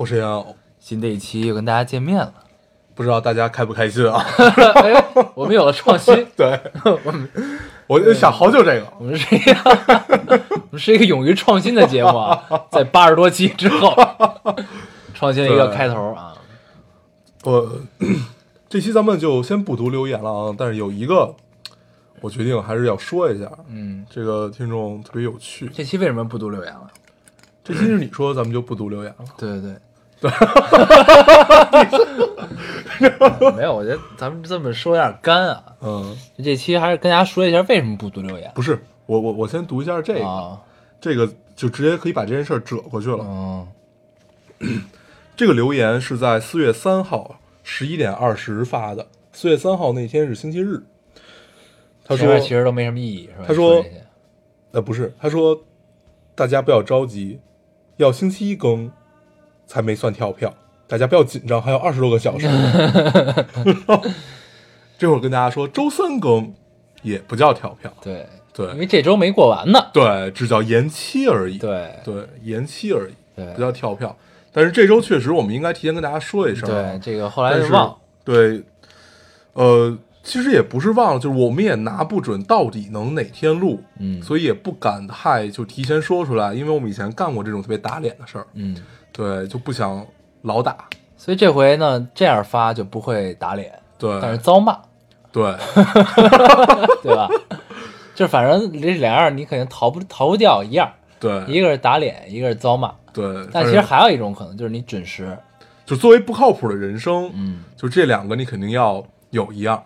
[0.00, 2.32] 我是杨友，新的一期又跟大家见面了，
[2.94, 4.24] 不知道大家开不开心啊？
[4.76, 5.04] 哎，
[5.34, 6.58] 我们有了创新， 对，
[7.04, 7.28] 我们
[7.86, 9.52] 我就想好久这个，我们是一个
[10.48, 13.94] 我们是一个勇于创新的节目啊，在八十多期之后，
[15.12, 16.32] 创新了一个开头啊。
[17.44, 17.70] 我
[18.70, 21.34] 这期咱们就先不读留言了啊，但是有一个
[22.22, 25.70] 我决定还是要说一下，嗯，这个听众特别有趣。
[25.74, 26.90] 这期为什么不读留言了？
[27.62, 29.24] 这期是你说，咱们就不读留言了。
[29.36, 29.76] 对对对，
[33.56, 35.64] 没有，我觉得咱们这么说有点干啊。
[35.80, 40.60] 嗯，这期还是跟大家说一下为什么不读留言不是，我我我先读一下这个，啊。
[41.00, 41.26] 这个
[41.56, 43.24] 就直接可以把这件事儿折过去了。
[43.26, 43.66] 嗯
[45.34, 50.82] 这个留言是在四月三号十一点二十发的，四月三号那天是星期日。
[52.04, 53.44] 他说其实都没什么意义，是吧？
[53.48, 53.82] 他说
[54.72, 55.58] 呃，不是，他说
[56.34, 57.40] 大家不要着急，
[57.96, 58.92] 要星期一更
[59.70, 60.52] 才没算跳票，
[60.88, 62.48] 大家不要紧张，还有二十多个小时。
[64.98, 66.52] 这会儿跟大家说，周三更
[67.02, 69.78] 也不叫跳票，对对因为这周没过完呢。
[69.92, 71.56] 对，只叫延期而已。
[71.56, 74.16] 对对，延期而已，对不叫跳票。
[74.50, 76.90] 但是这周确实，我们应该提前跟大家说一声啊。
[76.90, 77.96] 对，这个后来是忘了。
[78.24, 78.64] 对，
[79.52, 88.76] 呃，其实也不是忘了，就是我们也拿不准到底能哪天录，嗯所以也不敢太就提前说出来，因为我们以前干过这种特别打脸的事儿，嗯，
[89.12, 90.06] 对，就不想
[90.42, 90.76] 老打，
[91.16, 94.78] 所以这回呢，这样发就不会打脸，对，但是遭骂，
[95.32, 95.54] 对，
[97.02, 97.28] 对吧？
[98.14, 102.92] 就反正这两样你肯定逃不逃不掉一样，对，一个是打脸，一个是遭骂。
[103.12, 105.36] 对，但其实还有一种可能，就是你准时，
[105.84, 109.82] 就作为不靠谱的人生，嗯，就这两个你肯定要有一样，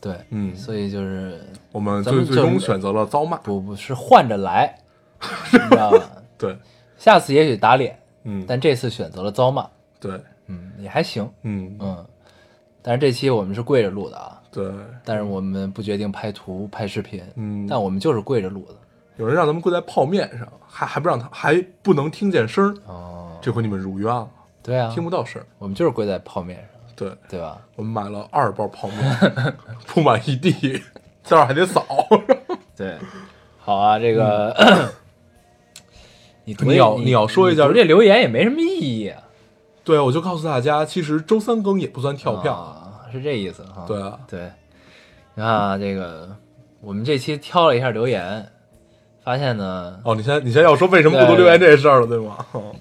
[0.00, 1.38] 对，嗯，所以就是
[1.70, 4.74] 我们最最终选择了遭骂，不不是换着来，
[5.52, 5.98] 你知道吧？
[6.38, 6.56] 对，
[6.96, 9.66] 下次也许打脸，嗯，但这次选择了遭骂，
[10.00, 12.06] 对，嗯，也还行，嗯，嗯。
[12.84, 14.68] 但是这期我们是跪着录的啊，对，
[15.04, 18.74] 但是我们不决定拍图拍视频，嗯但我们就是跪着录的。
[19.18, 24.28] 有人让咱们跪在泡面上，还还不让他，还不能听见声儿，哦，这回你们如愿了，
[24.62, 26.66] 对啊，听不到声儿，我们就是跪在泡面上，
[26.96, 27.12] 对。
[27.28, 27.60] 对吧？
[27.76, 29.20] 我们买了二包泡面，
[29.86, 30.82] 铺满一地，
[31.22, 31.86] 这会儿还得扫。
[32.76, 32.98] 对，
[33.60, 34.52] 好啊，这个、
[36.44, 38.66] 你读你要你要说一下这留言也没什么意
[39.00, 39.22] 义啊，
[39.84, 42.52] 对，我就告诉大家，其实周三更也不算跳票。
[42.52, 43.84] 啊，是这意思哈。
[43.86, 44.50] 对啊对，
[45.34, 46.28] 你看啊，这个
[46.80, 48.50] 我们这期挑了一下留言，
[49.22, 52.44] 发现呢，哦，你先你先要说为什么不读留言这事儿了，对吗？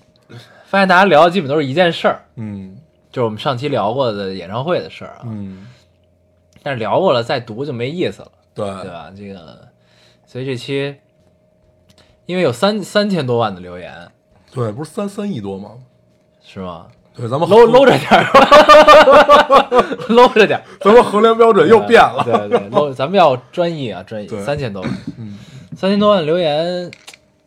[0.65, 2.77] 发现大家聊的基本都是一件事儿，嗯
[3.11, 5.23] 就是我们上期聊过的演唱会的事儿啊。
[5.25, 5.67] 嗯，
[6.63, 9.11] 但是聊过了再读就没意思了，对对吧？
[9.15, 9.67] 这个，
[10.25, 10.95] 所以这期
[12.25, 13.93] 因为有三三千多万的留言，
[14.53, 15.71] 对，不是三三亿多吗？
[16.43, 16.87] 是吗？
[17.13, 18.23] 对，咱们搂搂着点儿，
[20.09, 22.23] 搂着点儿， 咱们衡量标准又变了。
[22.23, 25.37] 对对，搂咱们要专业啊，专业，三千多万， 嗯，
[25.75, 26.89] 三千多万留言，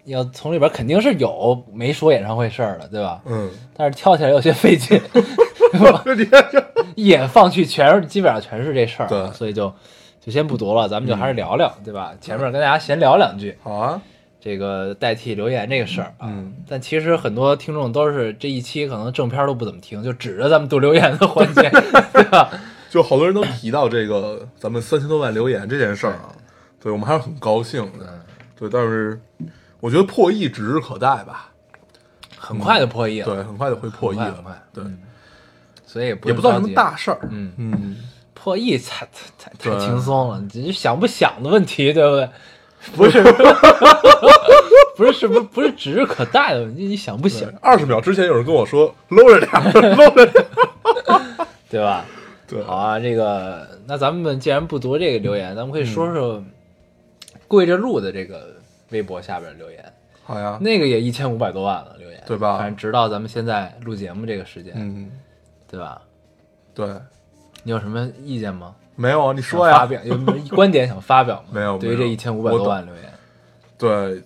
[0.05, 3.23] 要从里边肯定是有没说演唱会事儿的，对吧？
[3.25, 5.01] 嗯，但是挑起来有些费劲，
[5.73, 5.79] 你
[6.27, 6.65] 看这，
[6.95, 9.73] 一眼放去全是基本上全是这事儿啊，对所以就
[10.21, 12.13] 就先不读了，咱们就还是聊聊，对吧？
[12.21, 14.01] 前面跟大家闲聊两句，好啊，
[14.45, 16.29] 这个代替留言这个事儿啊。
[16.29, 21.63] 嗯但其实很多听众都是这一期可能正片都不怎么听，就指着咱们读留言的环节，
[22.13, 22.51] 对吧？
[22.91, 26.29] 就好多人都提到这个咱们三千多万留言这件事儿啊，
[26.79, 28.21] 对我们还是很高兴的。
[28.57, 29.19] 对，但是
[29.81, 31.51] 我觉得破亿指日可待吧。
[32.37, 34.25] 很快就破亿了，对，很快就会破亿了。
[34.27, 34.85] 很快很快对，
[35.87, 37.19] 所以也不也不算什么大事儿。
[37.31, 37.97] 嗯嗯，
[38.35, 42.29] 破亿太太太对轻松了，你想不想的问题，对不对？
[42.95, 43.23] 不是，
[44.97, 46.85] 不是，是不是不是指日可待的问题？
[46.85, 49.51] 你想不想，二十秒之前有人跟我说搂着点，
[49.97, 51.47] 搂着点儿。
[51.71, 52.05] 对吧？
[52.47, 56.43] 对，好啊，这个那咱们既然不读这个留言，咱们可以说说
[57.49, 58.55] 跪着录的这个
[58.91, 59.93] 微博下边留言，
[60.23, 60.59] 好呀。
[60.61, 65.11] 那个也一千五百多万了留言，对吧反正直到咱们现在录节目这个时间，嗯，
[65.69, 66.01] 对吧？
[66.75, 66.87] 对，
[67.65, 68.75] 你有什么意见吗？
[68.97, 69.79] 没有啊，你说呀。
[69.79, 71.49] 发表有没有观点想发表吗？
[71.53, 73.05] 没有对于这一千五百多万留言，
[73.77, 74.23] 对，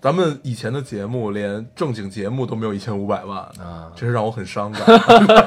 [0.00, 4.82] 咱们以前的节目连正经节目都没有一千五百万，啊，这是让我很伤感。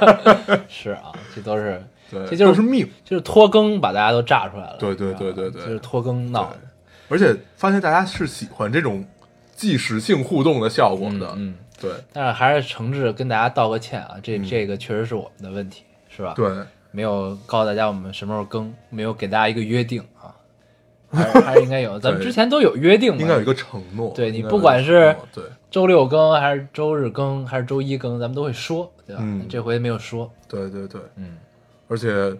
[0.69, 2.89] 是啊，这都是对，这就是是命。
[3.03, 4.77] 就是拖更把大家都炸出来了。
[4.79, 6.59] 对对对对对就是拖更闹的。
[7.09, 9.05] 而且发现大家是喜欢这种
[9.55, 11.33] 即时性互动的效果的。
[11.35, 16.47] 嗯，对但是还是诚挚跟大家道个歉啊，这嗯这个确实是我们的问题，是吧？，对，
[16.93, 20.31] 没有告诉大家我们什么时候更，没有给大家一个约定啊，
[21.11, 24.13] 还是还是应该有，咱们之前都有约定嘛，应该有一个承诺。
[24.15, 25.43] 对你不管是对。
[25.71, 29.23] 周六更还是周日更还是周一更，咱们都会说，对吧？
[29.25, 29.47] 嗯。
[29.49, 31.35] 这回没有说，对对对，嗯。
[31.87, 32.31] 而且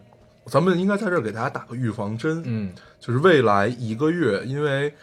[0.46, 2.72] 咱们应该在这儿给大家打个预防针，嗯。
[3.00, 4.94] 就是未来一个月，因为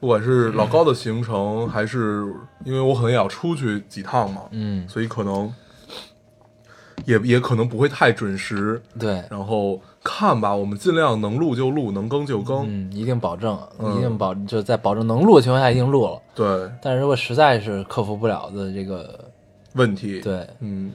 [0.00, 2.24] 不管是老高的行程，还是
[2.64, 5.52] 因为我可能也要出去几趟嘛，嗯，所以可能
[7.04, 8.80] 也也可能不会太准时。
[8.98, 12.64] 对，然后看吧，我们尽量能录就录，能更就更。
[12.66, 16.20] 嗯，一定保证，嗯一定保，就在保证能录的情况下一定录了。
[16.34, 19.18] 对，但是如果实在是克服不了的这个，
[19.74, 20.92] 问题，对，嗯，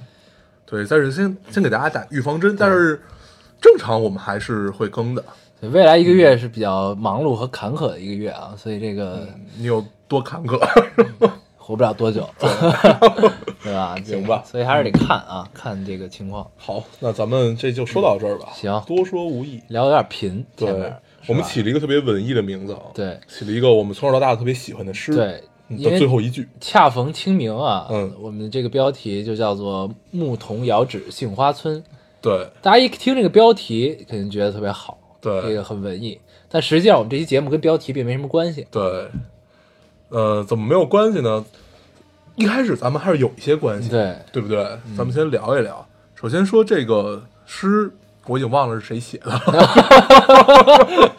[0.65, 3.01] 对，但是先先给大家打预防针，但是
[3.61, 5.23] 正常我们还是会更的。
[5.59, 10.57] 对未来一个月是比较忙碌和坎坷的一个月啊，所以这个你有多坎坷？
[11.69, 12.27] 活不了多久，
[13.63, 13.95] 对吧？
[14.03, 16.49] 行吧所以还是得看啊，看这个情况。
[16.57, 18.47] 好，那咱们这就说到这儿吧。
[18.55, 19.61] 行多说无益。
[19.67, 31.83] 聊有点贫，前对面，我们起了一个特别文艺的名字啊，对起了一个我们从小到大特别喜欢的诗，对，嗯的因为最后一句，恰逢清明啊，嗯我们这个标题就叫做“牧童遥指杏花村
[32.19, 32.49] 对”。
[32.63, 36.19] 大家一听这个标题，肯定觉得特别好，对这个很文艺。
[36.49, 38.65] 但实际上，我们这期节目跟标题并没什么关系。
[38.71, 39.07] 对，
[40.09, 41.45] 呃，怎么没有关系呢？
[42.39, 44.63] 一开始咱们还是有一些关系，对，对不对？
[44.97, 45.85] 咱们先聊一聊。
[46.15, 47.91] 首先说这个诗，
[48.27, 49.29] 我已经忘了是谁写的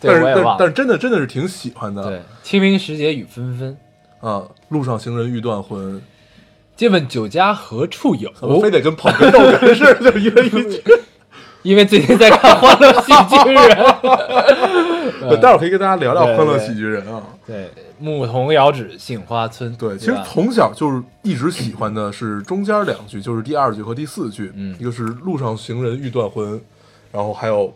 [0.00, 0.22] 但是
[0.56, 2.04] 但是真的真的是挺喜欢的。
[2.04, 3.76] 对，清明时节雨纷纷，
[4.20, 6.00] 啊，路上行人欲断魂，
[6.76, 8.32] 借问酒家何处有？
[8.40, 10.80] 我非得跟捧哏逗哏似的，就一人一句。
[11.68, 13.76] 因为最近在看《欢乐喜剧人》
[15.28, 17.22] 对 待会儿可以跟大家聊聊《欢乐喜剧人》啊。
[17.46, 17.68] 对，
[17.98, 19.76] 牧童遥指杏花村。
[19.76, 24.50] 对，其实从小就是一直喜欢的是中间两句，就是第二句和第四句。
[24.54, 26.58] 嗯一个是路上行人欲断魂，
[27.12, 27.70] 然后还有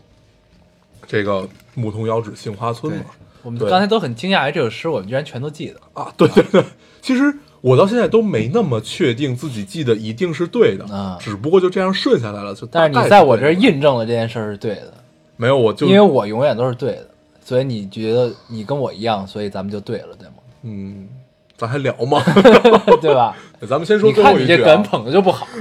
[1.07, 3.05] 这个牧童遥指杏花村嘛。
[3.43, 5.79] 我们对刚才都很惊讶于这首诗，我们居然全都记得。
[5.93, 6.65] 啊，对对对，
[7.03, 7.31] 其实
[7.63, 12.55] 我到现在都没那么确定自己记得一定是对的啊只不过就这样顺下来了。
[12.55, 14.93] 就但是你在我这儿印证了这件事儿是对的，
[15.37, 17.07] 没有，我就因为我永远都是对的，
[17.45, 20.35] 所以你觉得你跟我一样，所以咱们就对了，对吗？
[20.65, 21.09] 嗯，
[21.57, 22.21] 咱还聊吗？
[23.01, 23.35] 对吧？
[23.69, 25.47] 咱们先说你最后一句、你这梗捧的就不好，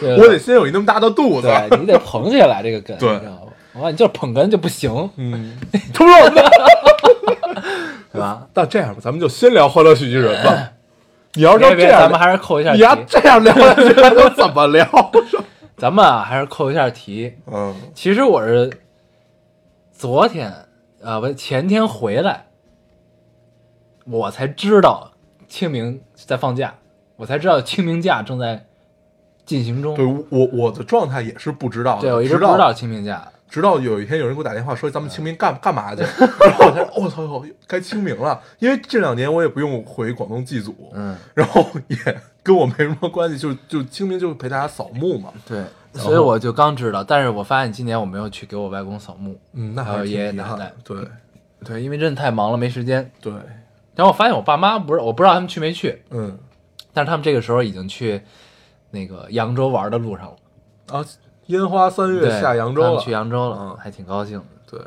[0.00, 1.48] 对吧我得先有一那么大的肚子。
[1.68, 3.82] 对你得捧起来这个梗，对你知道吗？
[3.82, 5.58] 完，你就是捧哏就不行，嗯，
[5.92, 6.50] 突然的。
[8.16, 8.46] 对吧？
[8.54, 10.72] 那这样吧，咱们就先聊《欢乐喜剧人》吧。
[11.34, 14.88] 你要是别别，要这样，咱们还是扣一下你要，这样聊下去，还能怎么聊？
[15.76, 17.34] 咱们啊还是扣一下题。
[17.46, 18.70] 嗯其实我是
[19.92, 20.50] 昨天
[21.04, 22.46] 啊，不前天回来，
[24.06, 25.12] 我才知道
[25.46, 26.74] 清明在放假，
[27.16, 28.64] 我才知道清明假正在
[29.44, 29.94] 进行中。
[29.94, 33.28] 对我我的状态也是不知道的，对我一直不知道清明假。
[33.48, 41.96] 直到有一天有人给我打电话说咱们清明干干嘛去，然后我才说我操，该清明了，因为这两年我也不用回广东祭祖，嗯，然后也
[42.42, 49.38] 跟我没什么关系，就就清明就陪大家扫墓嘛，对，所以我就刚知道，但是我发现今年我没有去给我外公扫墓。
[49.52, 50.96] 嗯，那还有爷爷奶奶对
[51.64, 53.10] 对，因为真的太忙了，没时间。
[53.20, 53.32] 对，
[53.94, 56.38] 然后我发现我爸妈不是，我不知道他们去没去，嗯
[56.92, 58.22] 但是他们这个时候已经去
[58.90, 60.36] 那个扬州玩的路上了。
[60.98, 61.04] 啊，
[61.46, 64.44] 烟花三月，下扬州了，去扬州了，嗯还挺高兴的。
[64.70, 64.80] 对，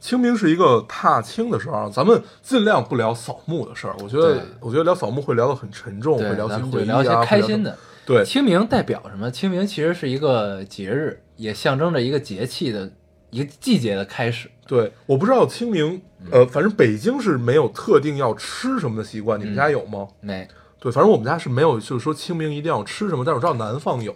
[0.00, 3.94] 清明是一个踏青的时候啊，咱们尽量不聊扫墓的事儿。
[4.02, 7.24] 我觉得，我觉得聊扫墓会聊得很沉重，会，聊起回忆啊，聊一些会聊到。
[7.24, 7.76] 开心的。
[8.06, 9.30] 对，清明代表什么？
[9.30, 12.90] 清明其实是一个节日，也象征着一个节气的
[13.30, 14.50] 一个季节的开始。
[14.66, 20.06] 对，我不知道清明，嗯呃，反正北京是没有特定要吃什么的习惯，你们家有吗？
[20.20, 20.46] 没，
[20.78, 24.14] 对，反正我们家是没有，就是说清明一定要吃什么，但是我知道南方有，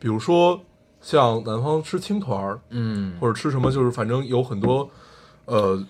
[0.00, 0.60] 比如说
[1.00, 4.88] 像南方吃青团儿，嗯，或者吃什么，就是反正有很多，
[5.46, 5.82] 呃，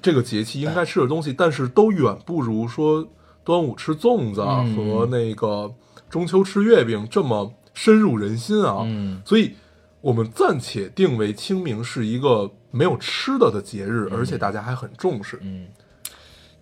[0.00, 3.06] 这个节气应该吃的东西，但是都远不如说
[3.42, 5.74] 端午吃粽子和那个
[6.08, 8.82] 中秋吃月饼这么深入人心啊。
[8.84, 9.20] 嗯。
[9.24, 9.54] 所以
[10.00, 15.40] 我们暂且定为清明是一个没有吃的的节日，而且大家还很重视。
[15.42, 15.66] 嗯，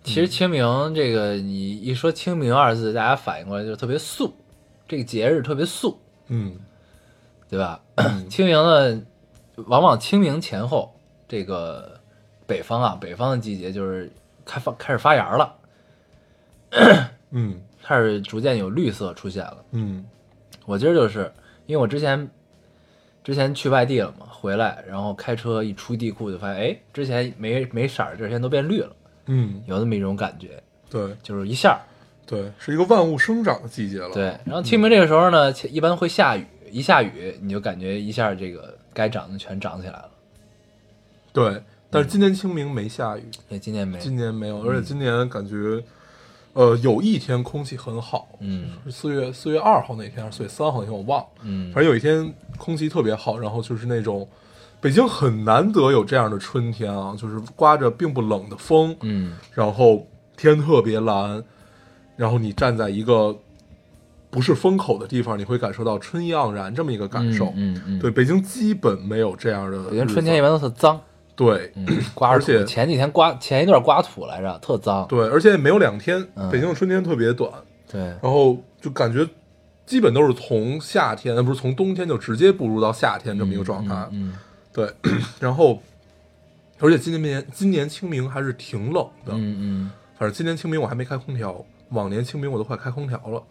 [0.03, 4.33] 其实清明这个，你一说清明二字，大家反应过来就是特别素，
[4.87, 6.55] 这个节日特别素，嗯。
[7.49, 7.79] 对吧？
[8.29, 9.01] 清明呢，
[9.67, 10.93] 往往清明前后，
[11.27, 11.99] 这个
[12.47, 14.11] 北方啊，北方的季节就是
[14.45, 15.55] 开发开始发芽了，
[17.31, 19.57] 嗯 开始逐渐有绿色出现了。
[19.71, 20.05] 嗯
[20.65, 21.31] 我今儿就是
[21.65, 22.29] 因为我之前
[23.23, 28.95] 之前去外地了嘛，回来然后开车一出地库就发现，哎，之前没没色儿，这现在都变绿了，
[29.25, 31.79] 嗯，有那么一种感觉，对就是一下。
[32.25, 34.09] 对，是一个万物生长的季节了。
[34.13, 40.09] 对，然后清明这个时候呢，一般会下雨，一下雨你就感觉一下这个该长的全长起来了。
[41.31, 45.83] 对，但是今年清明没下雨，也今年没，今年没有，而且今年感觉，
[46.53, 54.27] 呃，有一天空气很好，嗯是四月四月二号那天还是四月三号那天我忘了，嗯反正有一天空气特别好，然后就是那种
[54.81, 61.43] 北京很难得有这样的春天啊，就是刮着并不冷的风，嗯然后天特别蓝，
[62.15, 63.35] 然后你站在一个
[64.33, 67.53] 不是风口的地方，你会感受到春意盎然这么一个感受。
[67.55, 69.91] 嗯嗯，对，北京基本没有这样的。
[69.91, 70.99] 北京春天一般都特脏，
[71.35, 71.85] 对，嗯，
[72.15, 75.07] 刮而且，前几天刮前一段刮土来着，特脏。
[75.07, 77.51] 对，而且没有两天，嗯北京的春天特别短，
[77.91, 79.23] 对，然后就感觉
[79.85, 83.95] 基本都是从夏天，呃，不是从冬天就直接步入到夏天这么一个状态。
[84.11, 84.33] 嗯
[84.73, 84.91] 对，
[85.39, 85.79] 然后
[86.79, 93.43] 而且今年今年清明还是挺冷的，嗯嗯反正今年清明我还没开空调，往年清明我都快开空调了。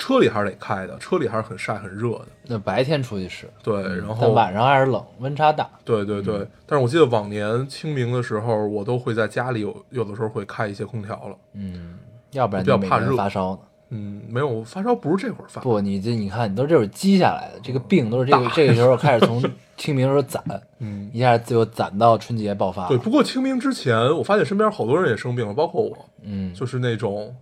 [0.00, 2.26] 车里还是得开的，车里还是很晒很热的。
[2.46, 5.68] 那白天出去是，对，然后晚上还是冷，温差大。
[5.84, 11.36] 对对对，但是我记得往年清明的时候，我都会在家里有有的时候会开一些空调了。
[11.52, 11.98] 嗯，
[12.32, 13.58] 要不然比较怕热发烧呢。
[13.92, 19.42] 嗯，没有发烧不是这会儿发，不，你这你看，你都这会儿积下来的，这个病都是这个这个时候开始从
[19.76, 20.42] 清明时候攒，
[20.78, 22.86] 嗯，一下就攒到春节爆发。
[22.86, 22.96] 对。
[22.96, 27.34] 不过清明之前，我发现身边好多人也生病了，包括我，嗯，就是那种，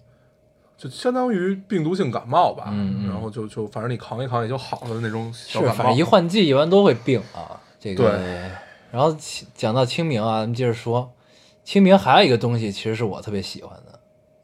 [0.79, 2.69] 就相当于病毒性感冒吧。
[2.69, 6.03] 嗯嗯然后就就反正你扛一扛也就好了的那种小是，感冒反正一。
[6.03, 7.61] 换季一般都会病啊。
[7.81, 8.51] 这个，对
[8.91, 11.13] 然后其讲到清明啊，咱们接着说，
[11.63, 14.01] 清明还有一个东西，其实是我特别喜欢的，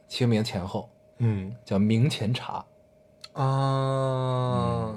[0.06, 0.88] 清明前后
[1.18, 2.64] 嗯叫明前茶，
[3.32, 4.94] 啊，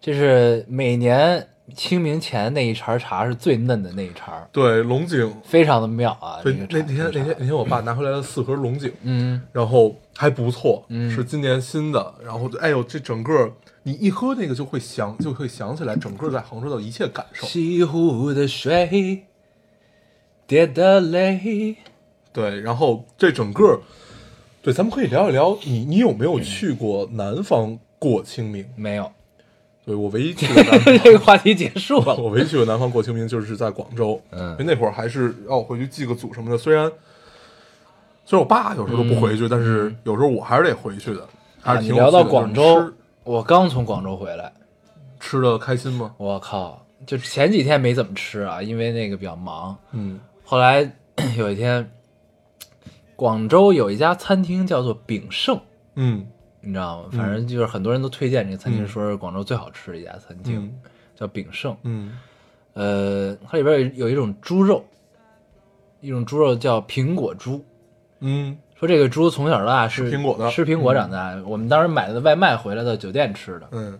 [0.00, 5.34] 这是每年清明前那一茬茶是最嫩的那一茬，对，龙井。
[5.44, 6.38] 非常的妙啊。
[6.42, 12.14] 对，这那那天那天那天我爸拿回来了四盒龙井，嗯，然后还不错，嗯是今年新的。
[12.24, 17.46] 然后就哎呦，这整个你一喝那个就会想，就会想起来整个在杭州的一切感受。
[17.46, 19.24] 西湖的水，
[20.46, 21.76] 跌的泪。
[22.32, 23.80] 对，然后这整个，
[24.62, 28.66] 对，咱们可以聊一聊你你有没有去过南方过清明？
[28.76, 29.10] 没有，
[29.86, 32.16] 对我唯一去过 南方这个话题结束了。
[32.20, 36.58] 我唯一去过南方过清明就是在广州，嗯因为那会儿还是要回去祭个祖什么的。
[36.58, 36.90] 虽然
[38.24, 41.26] 虽然我爸有时候都不回去，但是有时候我还是得回去的，
[41.62, 44.52] 还啊，是你聊到广州，我刚从广州回来，
[45.20, 46.12] 吃吃的开心吗？
[46.18, 49.76] 我靠，就前几天没怎么吃啊，因为那个比较忙。
[49.92, 50.92] 嗯后来
[51.38, 51.88] 有一天，
[53.14, 55.60] 广州有一家餐厅叫做炳胜，
[55.94, 56.26] 嗯
[56.66, 57.08] 你知道吗？
[57.12, 60.74] 反正就是很多人都推荐这个餐厅，嗯说是广州最好吃的一家餐厅，嗯
[61.14, 61.76] 叫炳胜。
[61.84, 62.18] 嗯
[62.74, 64.84] 呃，它里边有有一种猪肉，
[66.00, 67.64] 一种猪肉叫苹果猪。
[68.20, 71.34] 嗯说这个猪从小到大是吃苹果的吃苹果长大。
[71.46, 73.68] 我们当时买的外卖回来到酒店吃的。
[73.70, 73.96] 嗯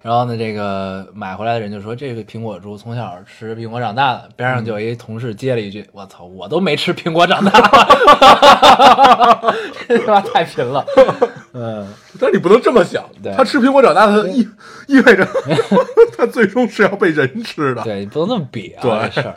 [0.00, 4.28] 然后呢，这个买回来的人就说这个苹果猪从小吃苹果长大的。
[4.34, 7.52] 边上就有一同事接了一句：“我操，我都没吃苹果长大。
[9.88, 10.84] ”这 他妈太贫了。
[11.54, 11.86] 嗯，
[12.18, 14.48] 但是你不能这么想对，他吃苹果长大，他意
[14.86, 15.26] 意味着
[16.16, 17.82] 他最终是要被人吃的。
[17.82, 19.36] 对你不能那么比啊，对这事儿。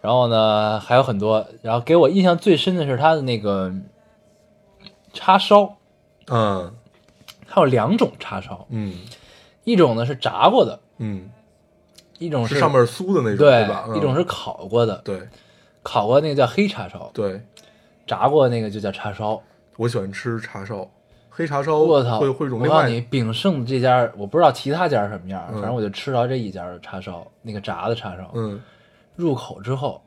[0.00, 1.46] 然后呢，还有很多。
[1.62, 3.72] 然后给我印象最深的是他的那个
[5.12, 5.76] 叉烧，
[6.28, 6.72] 嗯
[7.48, 8.94] 它有两种叉烧，嗯
[9.64, 11.30] 一种呢是炸过的，嗯，
[12.18, 13.86] 一种是上面酥的那种，对吧？
[13.88, 15.20] 嗯一种是烤过的，对
[15.82, 17.40] 烤过那个叫黑叉烧，对，
[18.06, 19.42] 炸过那个就叫叉烧。
[19.78, 20.84] 我喜欢吃叉烧，
[21.30, 22.18] 黑叉烧我操！
[22.18, 28.60] 会会一种另我告诉你，炳胜这家我不知道其他家什么样，嗯反正我就吃到这一家的叉烧，那个炸的叉烧，嗯
[29.14, 30.02] 入口之后，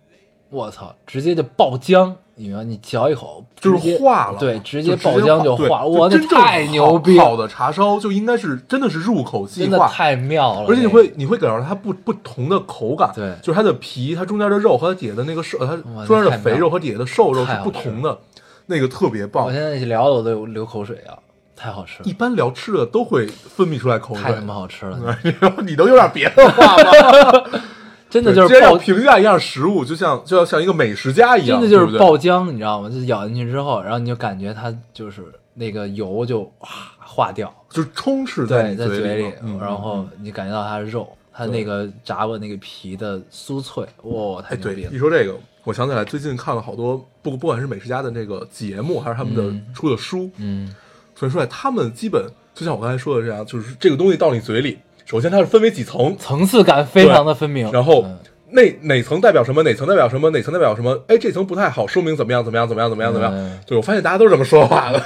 [0.50, 2.66] 我操，直接就爆浆，你明白？
[2.66, 18.18] 你嚼一口就是直接化了，对，直接爆浆就化，我，那真正太牛逼了，好好的茶烧就应该是真的是入口即化，真的太妙了，而且你这个会你会感受到它不不同的口感，对就是它的皮，它中间的肉和它底下的那个瘦，它哇中间的肥肉和底下的瘦肉是不同的，
[18.66, 19.52] 那个特别棒我。
[19.52, 21.18] 现在聊的我都有流口水啊，
[21.56, 25.18] 太好吃了一，般聊吃的都会分泌出来口水，太他妈好吃了，
[25.66, 27.62] 你都有点别的话吗？
[28.10, 32.90] 真的就是要爆，评价一样食物，就像就要像一个美食家一样，真的就是爆浆，你知道吗？
[32.90, 36.68] 就咬进去之后，然后你就感觉它就是那个油就哇
[37.00, 44.98] 化掉，就充斥在，你在嘴里然后你感觉到它的肉，它那个炸过那个皮的酥脆，哇，太牛逼了一！
[44.98, 50.74] 说这个，我想起来最近看了好多，不不管是美食家的那个节目，还是他们的出的书，嗯
[51.16, 52.26] 所以说他们基本
[52.56, 57.72] 就像我刚才说的这样，就是这个东西到你嘴里，首先它是分为几层，层次感非常的分明。
[57.72, 58.18] 然后嗯
[58.54, 63.34] 那哪层代表什么，哪层代表什么，哪层代表什么，哎，这层不太好，说明怎么样怎么样怎么样怎么样怎么样。
[63.34, 65.02] 嗯对我发现大家都是这么说话的，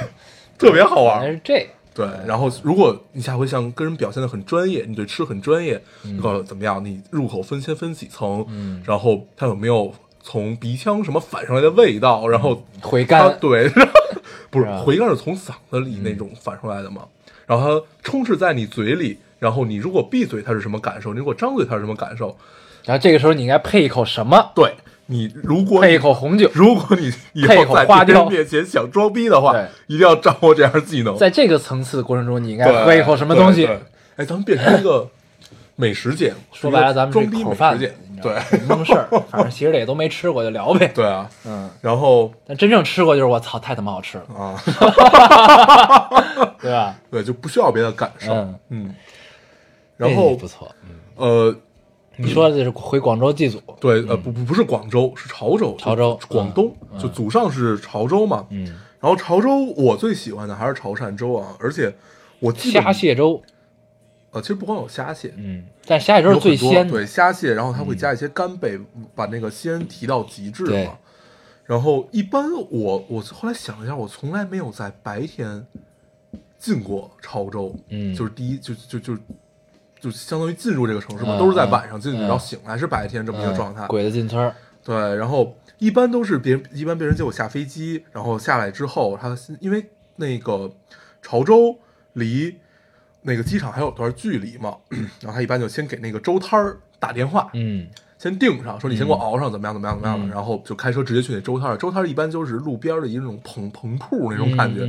[0.57, 1.31] 特别好玩。
[1.31, 5.79] 是这，对，然后如果你下回像跟人表现的很专业，你对吃很专业，
[6.23, 9.93] 告诉怎么样，你入口分先分几层，嗯然后它有没有
[10.27, 13.69] 从鼻腔什么反上来的味道，然后回甘，它对，
[14.49, 17.03] 不是回甘是从嗓子里那种反出来的嘛，
[17.45, 22.35] 然后它充斥在你嘴里，然后你如果闭嘴它是什么感受，你如果张嘴它是什么感受，
[22.85, 24.51] 然后这个时候你应该配一口什么？
[24.55, 24.73] 对
[25.05, 26.49] 你如果配一口红酒。
[26.55, 29.55] 如果你以后在花雕别人面前想装逼的话，
[29.85, 31.15] 一定要掌握这样技能。
[31.15, 33.69] 在这个层次的过程中，你应该对喝一口什么东西？
[34.15, 35.07] 哎，咱们变成一个
[35.75, 39.07] 美食节目，说白了，咱们装逼美是口贩子食节目，你知道对吗蒙事儿。
[39.29, 40.89] 反正其实也都没吃过，就聊呗。
[40.95, 41.29] 对啊。
[41.45, 44.55] 嗯，然后但真正吃过就是我操，太他妈好吃了，啊，
[46.61, 46.95] 对吧？
[47.11, 48.95] 对，就不需要别的感受，嗯嗯。
[49.97, 50.69] 然后不错。
[50.83, 51.55] 嗯，呃，
[52.17, 58.45] 你说的这是回广州祭祖，对，呃，不不不是广州，是潮州，潮州广东，就祖上是潮州嘛。
[58.49, 58.65] 嗯，
[59.01, 61.93] 然后潮州我最喜欢的还是潮汕粥啊，而且
[62.39, 63.41] 我基本虾蟹粥，
[64.35, 68.77] 呃，其实不光有虾蟹，嗯，但虾蟹粥是最多鲜的，对虾蟹，然后它会加一些干贝，
[69.15, 70.97] 把那个鲜提到极致对嘛。
[71.63, 75.65] 然后一般我我后来想了一下，我从来没有在白天
[76.59, 79.17] 进过潮州，嗯就是第一就就就
[80.01, 83.85] 就相当于进入这个城市嘛，嗯都是在晚上进去，嗯然后醒来是白天这么一个状态。
[83.85, 89.85] 嗯鬼子进村儿，对，然后一般都是别人一般别人接我下飞机，然后下来之后，他因为
[90.17, 90.69] 那个
[91.21, 91.73] 潮州
[92.11, 92.53] 离
[93.25, 94.75] 那个机场还有段距离嘛，
[95.21, 101.77] 然后他一般就先给那个粥摊儿打电话，嗯先订上，说你先给我熬上，怎么样怎么样怎么样的，嗯然后就开车直接去那粥摊儿。
[101.77, 104.87] 粥摊儿一般就是路边的一种棚棚铺那种感觉，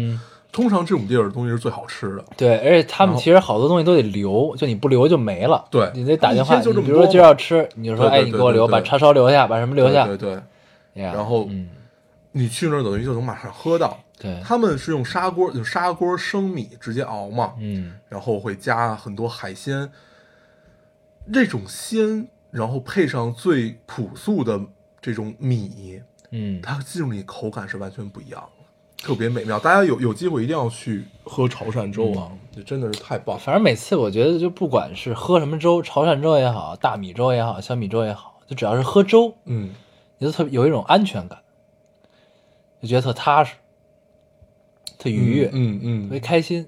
[0.53, 2.25] 通常这种地儿的东西是最好吃的。
[2.37, 5.65] 对，而且他们其实好多东西都得留，就你不留就没了。
[5.71, 10.41] 对你得打电话，就这么你比如说多今儿要吃，你就说，哎，你给我留，把叉烧留下，把什么留下，对对
[10.95, 11.69] 然后嗯，
[12.33, 13.99] 你去那儿等于就能马上喝到。
[14.19, 17.95] 对，他们是用砂锅，就砂锅生米直接熬嘛，嗯。
[18.09, 19.91] 然后会加很多海鲜，
[21.33, 24.61] 这种鲜，然后配上最朴素的
[25.01, 26.01] 这种米，
[26.31, 29.59] 嗯，它进入你口感是完全不一样的，特别美妙。
[29.59, 32.39] 大家有有机会一定要去喝潮汕粥啊，嗯。
[32.57, 33.43] 这真的是太棒了。
[33.45, 39.75] 反正每次我觉得，就不管是喝什么粥，潮汕粥也好，大米粥也好，小米粥也好，就只要是喝粥，嗯，
[40.17, 41.39] 你就特别有一种安全感，
[42.81, 43.57] 就觉得特踏实，
[44.99, 46.67] 特愉悦，嗯嗯特别嗯，开心，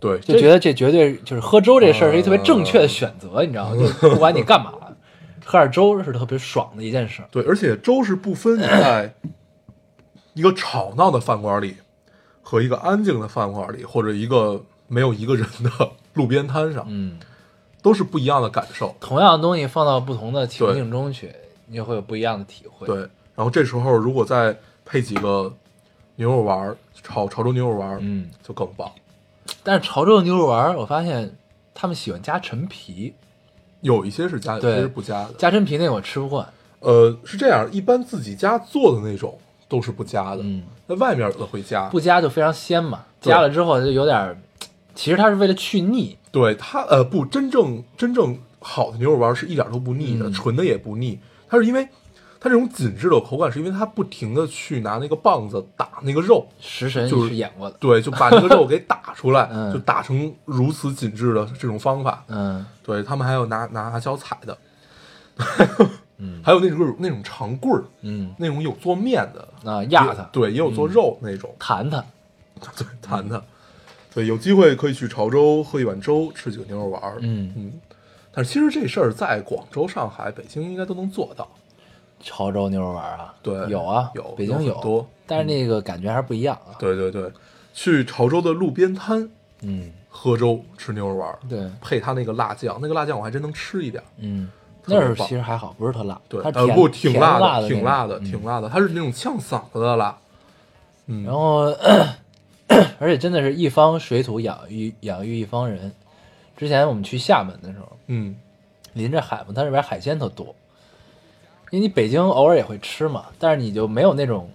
[0.00, 3.76] 对，就觉得这绝对就是喝粥这事儿是一特别正确的选择，你知道吗？
[4.00, 4.72] 就不管你干嘛，
[5.44, 7.28] 喝点粥是特别爽的一件事儿。
[7.30, 9.14] 对，而且粥是不分你在
[10.34, 11.76] 一个吵闹的饭馆里
[12.42, 17.18] 和一个安静的饭馆里，或者一个没有一个人的路边摊上，嗯，
[17.82, 18.94] 都是不一样的感受。
[19.00, 21.30] 同样的东西放到不同的情境中去，
[21.66, 22.86] 你就会有不一样的体会。
[22.86, 22.96] 对，
[23.34, 25.54] 然后这时候如果再配几个
[26.16, 28.90] 牛肉丸儿，潮潮州牛肉丸儿，嗯，就更棒。
[29.62, 31.36] 但是潮州的牛肉丸儿，我发现
[31.74, 33.14] 他们喜欢加陈皮，
[33.80, 35.34] 有一些是加，有对些是不加的。
[35.38, 36.46] 加陈皮那我吃不惯。
[36.80, 41.88] 呃，是这样，一般自己家做的那种都是不加的，嗯，那外面有的会加。
[41.88, 44.36] 不加就非常鲜嘛，加了之后就有点儿，
[44.94, 46.16] 其实它是为了去腻。
[46.30, 51.18] 对它，呃，不，真正真正好的牛肉丸是一点都不腻的，嗯纯的也不腻。
[51.48, 51.86] 它是因为
[52.42, 62.24] 它这种紧致的口感，是因为它不停的去拿那个棒子打那个肉，食神就是是演过的，对，就把那个肉给打出来，嗯就打成如此紧致的这种方法。
[62.26, 64.58] 嗯对他们还有拿拿脚踩的，
[66.18, 72.04] 嗯还有那种那种长棍儿，嗯，那种有做面的，啊压它，对，也有做肉那种，弹它，
[72.76, 73.40] 对，弹它。
[74.12, 77.18] 对，有机会可以去潮州喝一碗粥，吃几个牛肉丸儿。
[77.20, 77.72] 嗯，嗯，
[78.32, 81.48] 但是其实这事儿在广州、上海、北京应该都能做到。
[82.22, 86.78] 潮州牛肉丸啊，对有啊，有北京有多但是那个感觉还是不一样啊。
[86.78, 87.30] 对对对，
[87.74, 89.28] 去潮州的路边摊
[89.62, 94.02] 嗯，喝粥吃牛肉丸，对，配他那个辣酱，那个辣酱我还真能吃一点。
[94.18, 94.50] 嗯，
[94.86, 100.16] 那儿棒其实还好，不是特辣，对，它呃不，挺辣的，挺辣的，挺辣的，它是那种呛嗓子的辣。
[101.06, 101.64] 嗯，然后，
[102.98, 105.92] 而且真的是一方水土养育养育一方人。
[106.56, 108.36] 之前我们去厦门的时候，嗯，
[108.92, 110.54] 临着海嘛，它那边海鲜特多。
[111.72, 114.50] 因为你北京偶尔也会吃嘛，但是你就没有那种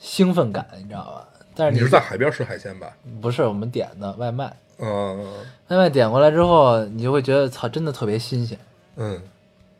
[0.00, 1.28] 兴奋感，你知道吧？
[1.54, 2.88] 但是你是在海边吃海鲜吧？
[3.22, 5.24] 不是我们点的外卖，嗯
[5.68, 8.58] 外卖点过来之后，你就会觉得操，真的特别新鲜。
[8.96, 9.22] 嗯，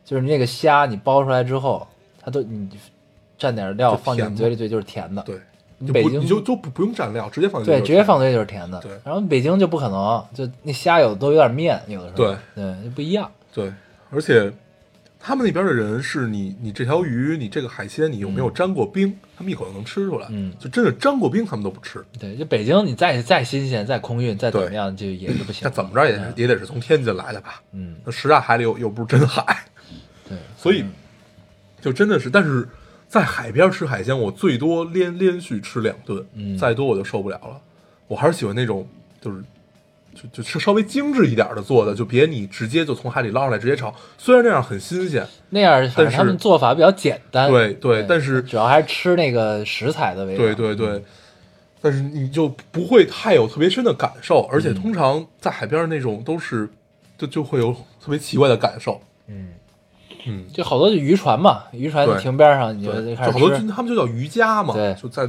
[0.04, 1.84] 就是那个虾，你剥出来之后，
[2.22, 2.70] 它都你
[3.36, 5.20] 蘸点料放进嘴里，对，就是甜的。
[5.22, 5.40] 对，
[5.78, 8.78] 你北京你就就不不用蘸料，直接放进对，直接放嘴里就是甜的。
[8.78, 13.28] 对然后北京就不可能，就那虾有的都有点面，有的时候对对就不一样。
[13.52, 13.72] 对，
[14.10, 14.52] 而且
[15.26, 19.16] 他们那边的人是你你这条鱼，你这个海鲜，你有没有沾过冰？
[19.34, 20.26] 他们一口就能吃出来。
[20.28, 22.04] 嗯就真的沾过冰，他们都不吃。
[22.20, 25.70] 对，就北京你再再新鲜、再空运、再怎么样，就也是不行那。
[25.70, 27.62] 怎么着也也得是从天津来的吧？
[27.72, 29.64] 嗯，那什刹海里又又不是真海，
[30.28, 30.84] 对，所以
[31.80, 32.68] 就真的是，但是
[33.08, 37.58] 在海边吃海鲜，我最多连连续吃两顿，嗯再多我就受不了了。
[38.08, 38.86] 我还是喜欢那种
[39.22, 39.42] 就是
[40.14, 47.50] 就就是稍微精致一点的做的，就别你直接就从海里捞上来直接炒，虽然那样很新鲜，那样但是他们做法比较简单。
[47.50, 50.38] 对对但是主要还是吃那个食材的味道。
[50.38, 51.04] 对对对，
[51.80, 56.68] 但是你就不会太有特别深的感受，而嗯且通常在海边那种都是
[57.18, 59.48] 就就会有特别奇怪的感受，嗯，
[60.26, 63.50] 嗯，就好多就渔船嘛，渔船对停边上，你就，就开始好多。
[63.68, 65.28] 他们就叫渔家嘛，对就在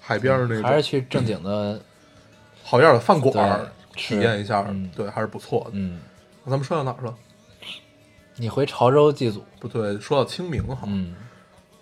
[0.00, 1.80] 海边儿那还是去正经的，
[2.62, 3.60] 好样的饭馆
[3.96, 5.70] 体验一下嗯，对，还是不错的。
[5.74, 6.00] 嗯，
[6.44, 7.14] 那咱们说到哪儿了？
[8.36, 11.14] 你回潮州祭祖，不对，说到清明哈，嗯。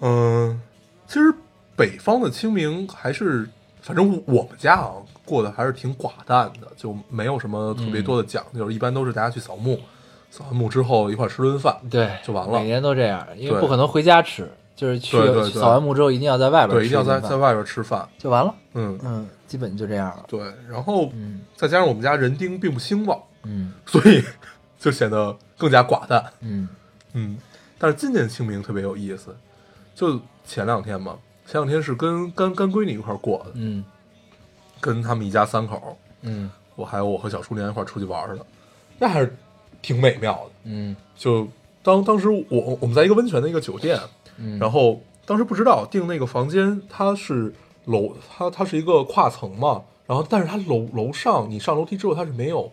[0.01, 0.61] 嗯，
[1.07, 1.33] 其实
[1.77, 3.49] 北方的清明还是，
[3.81, 4.95] 反正我们家啊
[5.25, 9.81] 过得还是挺寡淡的，就没有什么特别多的讲究，一般都是大家去扫墓，
[10.31, 14.51] 扫完墓之后一块儿吃顿饭，对，就完了每年都这样，因为不可能回家吃，
[14.83, 14.99] 就是
[15.51, 18.55] 去扫完墓之后一定要在外边对，一定要在在外边吃饭，就完了。
[18.75, 20.25] 嗯，嗯，基本就这样了。
[20.29, 24.23] 对，然后嗯再加上我们家人丁并不兴旺，嗯所以
[24.81, 26.69] 就显得更加寡淡，嗯
[27.13, 27.39] 嗯，
[27.79, 29.37] 但是今年清明特别有意思，
[29.95, 31.17] 就前两天嘛，
[31.47, 33.85] 前两天是跟干干闺女一块儿过的，嗯
[34.81, 38.45] 跟他们一家三口，嗯我还有我和小叔连一块儿出去玩儿的，
[38.99, 39.37] 那还是
[39.81, 40.51] 挺美妙的。
[40.65, 41.47] 嗯就
[41.83, 44.01] 当当时我我们在一个温泉的一个酒店，
[44.43, 52.71] 嗯，然后当时不知道订那个房间，它是楼，它它是一个跨层嘛，然后但是它楼楼上你上楼梯之后它是没有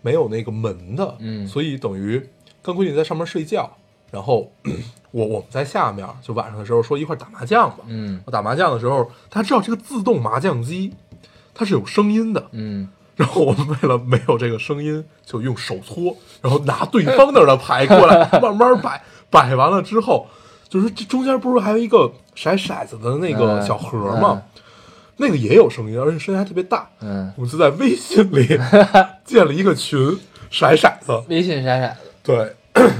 [0.00, 1.46] 没有那个门的，嗯。
[1.46, 2.24] 所以等于
[2.62, 3.70] 跟闺女在上面睡觉，
[4.10, 4.50] 然后
[5.10, 8.22] 我我们在下面，就晚上的时候说一块打麻将吧，嗯。
[8.24, 10.94] 我打麻将的时候，他知道这个自动麻将机
[11.52, 12.88] 它是有声音的，嗯。
[13.14, 20.26] 然后我们为了没有这个声音，就用手搓，然后拿对方那儿的牌过来 慢慢摆，摆完了之后，
[20.72, 24.42] 就是这中间不是还有一个骰骰子的那个嗯小盒吗？
[25.18, 26.88] 那个也有声音，而且声音还特别大。
[27.02, 28.58] 嗯，我们就在微信里
[29.26, 29.98] 建了一个群，
[30.50, 32.56] 骰骰子，微信骰骰子，对，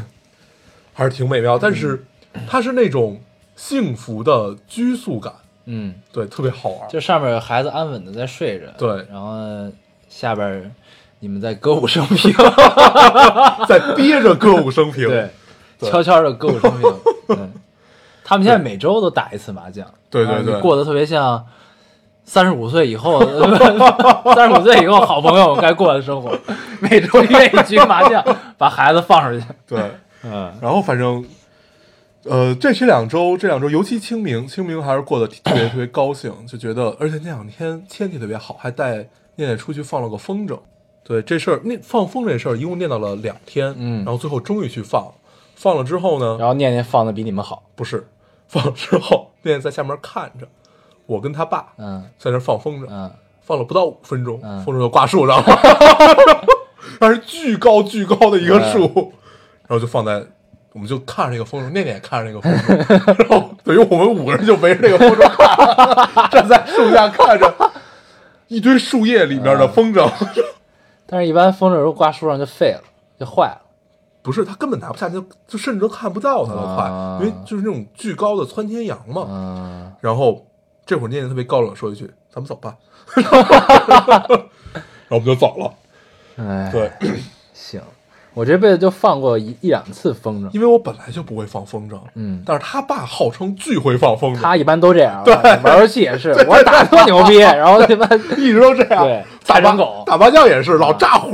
[0.92, 1.58] 还是挺美妙。
[1.58, 2.04] 但是
[2.46, 3.18] 它是那种
[3.56, 5.32] 幸福的拘束感，
[5.64, 6.86] 嗯，对，特别好玩。
[6.90, 9.72] 就上面有孩子安稳的在睡着，对然后
[10.10, 10.70] 下边
[11.20, 12.30] 你们在歌舞升平，
[13.66, 15.30] 在憋着歌舞升平，对，
[15.78, 16.94] 对悄悄的歌舞升平，
[17.38, 17.52] 嗯，
[18.24, 20.60] 他们现在每周都打一次麻将，对对对。
[20.60, 21.44] 过得特别像
[22.24, 23.20] 三十五岁以后，
[24.34, 26.30] 三十五岁以后好朋友该过的生活，
[26.80, 27.20] 每周。
[27.28, 28.24] 约一局麻将，
[28.56, 29.90] 把孩子放出去，对。
[30.24, 30.52] 嗯。
[30.60, 31.24] 然后反正，
[32.24, 38.94] 呃，这这两周，这两周尤其清明，清明还是过得特别特别高兴，就觉得，而且那两天天气特别好，还带
[39.34, 40.58] 念念出去放了个风筝。
[41.04, 44.04] 对这事儿，念放风这事儿一共念叨了两天，嗯。
[44.04, 45.12] 然后最后终于去放，
[45.62, 48.08] 放了之后呢，然后念念放的比你们好，不是
[48.48, 50.48] 放了之后，念念在下面看着，
[51.06, 53.08] 我跟他爸嗯在那放风筝，嗯
[53.42, 55.44] 放了不到五分钟，嗯风筝就挂树上了，
[56.98, 59.12] 那是巨高巨高的一个树，嗯
[59.68, 60.20] 然后就放在，
[60.72, 67.54] 我们就看着那个风筝，念念也看着那个风筝， 然后等于我们五个人就围着那个风筝看， 站在树下看着
[68.48, 70.10] 一堆树叶里面的风筝，
[71.06, 72.82] 但是一般风筝如果挂树上就废了，
[73.20, 73.60] 就坏了，
[74.22, 80.46] 不是他根本拿不下去，就就甚至都看不到他都快，啊因为就是那种巨高的窜天羊嘛，嗯然后
[80.86, 82.74] 这会儿念念特别高冷说一句：“咱们走吧。
[83.16, 83.24] ”然
[85.10, 85.72] 后我们就走了。
[86.36, 86.90] 哎，对，
[87.52, 87.80] 行，
[88.34, 98.08] 我这辈子就放过一一两次风筝，因为我本来就不会放风筝，嗯，但是他爸号称巨会放风筝，他一般都这样，对玩游戏也是， 我说打多牛逼， 然后一般
[98.38, 99.04] 一直都这样。
[99.04, 101.30] 对大人狗打麻将也是老炸胡，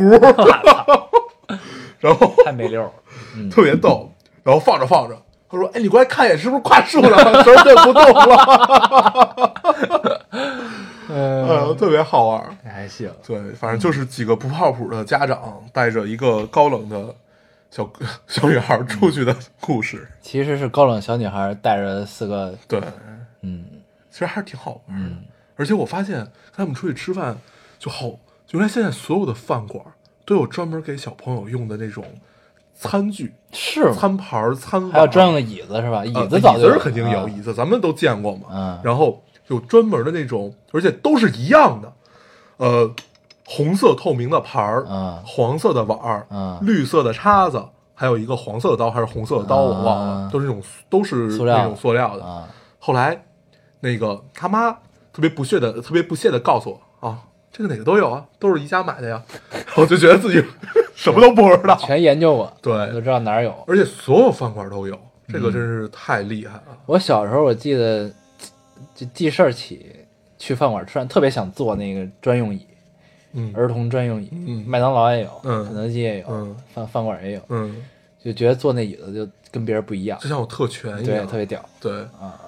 [2.01, 2.91] 然后太没溜儿，
[3.51, 4.11] 特别逗。
[4.45, 5.17] 然后放着放着，
[5.51, 7.43] 他说：“哎，你过来看一眼，是不是跨树了？
[7.45, 9.55] 绳儿对不动了。
[11.11, 11.15] ”哎”
[11.49, 12.59] 呃，特别好玩。
[12.65, 17.15] 还行，对，反正就是几个不靠谱的家长带着一个高冷的
[17.71, 17.89] 小
[18.27, 20.09] 小女孩出去的故事。
[20.23, 22.81] 其实是高冷小女孩带着四个，对，
[23.43, 23.65] 嗯
[24.11, 25.17] 其实还是挺好玩的。
[25.57, 27.37] 而且我发现跟他们出去吃饭
[27.79, 28.13] 就好，
[28.53, 29.85] 原来现在所有的饭馆
[30.29, 32.05] 都有专门给小朋友用的那种
[32.75, 33.93] 餐具、是吗？
[33.99, 36.05] 餐盘、餐碗，还有专用的椅子是吧？
[36.05, 38.49] 椅呃子早就有椅子是肯定有，啊椅子咱们都见过嘛。
[38.53, 41.93] 嗯然后有专门的那种，而且都是一样的，
[42.59, 42.95] 呃，
[43.47, 47.65] 红色透明的盘儿，嗯黄色的碗儿，嗯绿色的叉子，
[47.95, 52.25] 还有一个黄色的刀还是红色的刀，我忘了，嗯都是那种都是那种塑料的。
[52.25, 52.47] 啊，
[52.79, 53.25] 后来
[53.81, 54.71] 那个他妈
[55.11, 56.85] 特别不屑的、特别不屑的告诉我啊，
[57.59, 59.21] 这个哪个都有啊，都是宜家买的呀。
[59.77, 60.41] 我就觉得自己
[60.95, 63.53] 什么都不知道，全研究过，对就知道哪儿有。
[63.67, 64.95] 而且所有饭馆都有，
[65.27, 66.79] 这嗯个真是太厉害了。
[66.87, 68.09] 我小时候我记得，
[68.95, 69.91] 就记事儿起
[70.39, 72.65] 去饭馆吃饭，特别想坐那个专用椅，
[73.33, 77.83] 嗯儿童专用椅，嗯麦当劳也有，嗯肯德基也有，嗯饭饭馆也有，嗯，
[78.23, 82.03] 就觉得坐那椅子就跟别人不一样，就像有特权一对，样，特别屌对。
[82.21, 82.39] 啊，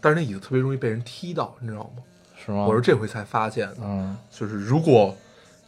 [0.00, 2.02] 但是那椅子特别容易被人踢到，你知道吗？
[2.46, 2.64] 是吗？
[2.66, 5.14] 我是这回才发现的，嗯就是如果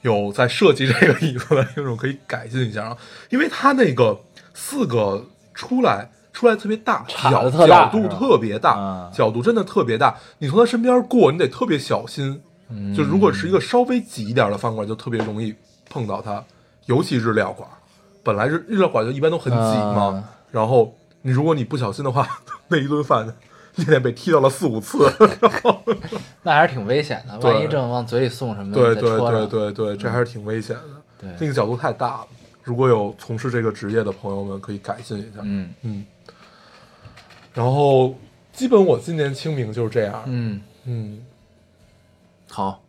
[0.03, 2.97] 有在设计这个椅子的听众，可以改进一下啊，
[3.31, 4.19] 因为它那个
[4.55, 10.17] 四个出来出来特别大，角角度特别大，啊角度真的特别大。
[10.39, 12.41] 你从他身边过，你得特别小心。
[12.71, 15.55] 嗯，就如果是一个稍微挤一点的饭馆，就特别容易
[15.91, 16.45] 碰到它，
[16.87, 17.69] 尤其日料馆。
[18.23, 22.27] 本来日日料馆就一般都很挤嘛，嗯然后你如果你不小心的话，
[22.69, 23.27] 那一顿饭
[23.79, 24.99] 你得被踢到了四五次。
[26.43, 30.83] 那还是挺危险的，万一正往嘴里送什么，对对对对对，这还是挺危险的。
[31.21, 32.27] 对那个角度太大了。
[32.63, 35.41] 如果有从事这个职业的朋友们，可以改进一下。
[35.43, 36.05] 嗯嗯。
[37.55, 38.15] 然后，
[38.53, 40.23] 基本我今年清明就是这样。
[40.27, 41.25] 嗯，嗯，
[42.49, 42.83] 好，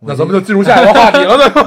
[0.00, 1.64] 那咱们就进入下一个话题了， 对？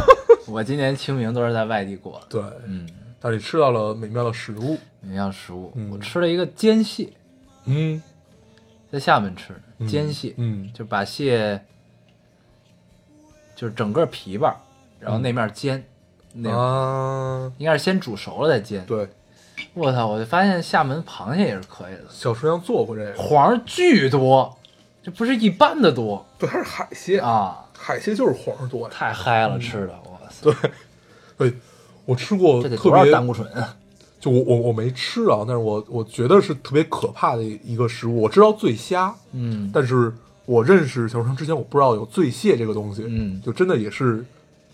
[0.47, 2.87] 我今年清明都是在外地过的，对，嗯，
[3.19, 4.77] 但是你吃到了美妙的食物。
[5.01, 7.09] 美妙食物，嗯我吃了一个煎蟹，
[7.65, 8.01] 嗯，
[8.91, 11.63] 在厦门吃嗯煎蟹，嗯就把蟹
[13.55, 14.61] 就是整个皮吧，
[14.99, 15.83] 然后那面煎，
[16.33, 18.85] 那啊，应该是先煮熟了再煎。
[18.85, 19.07] 对，
[19.73, 20.07] 我操！
[20.07, 24.57] 我就发现厦门螃蟹也是可以的，小厨娘做过这个，黄巨多，
[25.03, 27.65] 这不是一般的多对，它是海蟹，啊！
[27.77, 28.93] 海蟹就是黄多呀。
[28.93, 30.51] 太嗨了，吃的，哇塞！
[30.51, 30.71] 对，
[31.37, 31.57] 对，
[32.05, 33.75] 我吃过这得特别多少胆固醇啊？
[34.19, 38.21] 就我我我没吃啊，但是我我觉得是特别可怕的一个食物。
[38.21, 40.11] 我知道醉虾，嗯，但是
[40.45, 43.05] 我认识小生之前，我不知道有醉蟹这个东西。
[43.07, 44.25] 嗯就真的也是，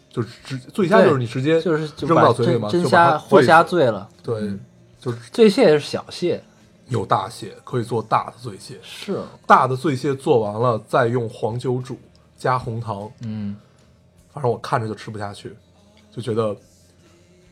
[0.09, 4.59] 就是直醉虾就是你直接就是扔把到嘴里嘛，真虾活虾醉了，对，嗯
[4.99, 6.41] 就是醉蟹是小蟹，
[6.87, 11.97] 有大蟹可以做大的醉蟹，是，大的醉蟹做完了再用黄酒煮
[12.35, 13.55] 加红糖，嗯，
[14.33, 15.53] 反正我看着就吃不下去，
[16.11, 16.55] 就觉得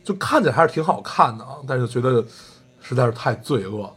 [0.04, 2.22] 就看起来还是挺好看的啊，但是觉得
[2.80, 3.90] 实在是太罪恶了。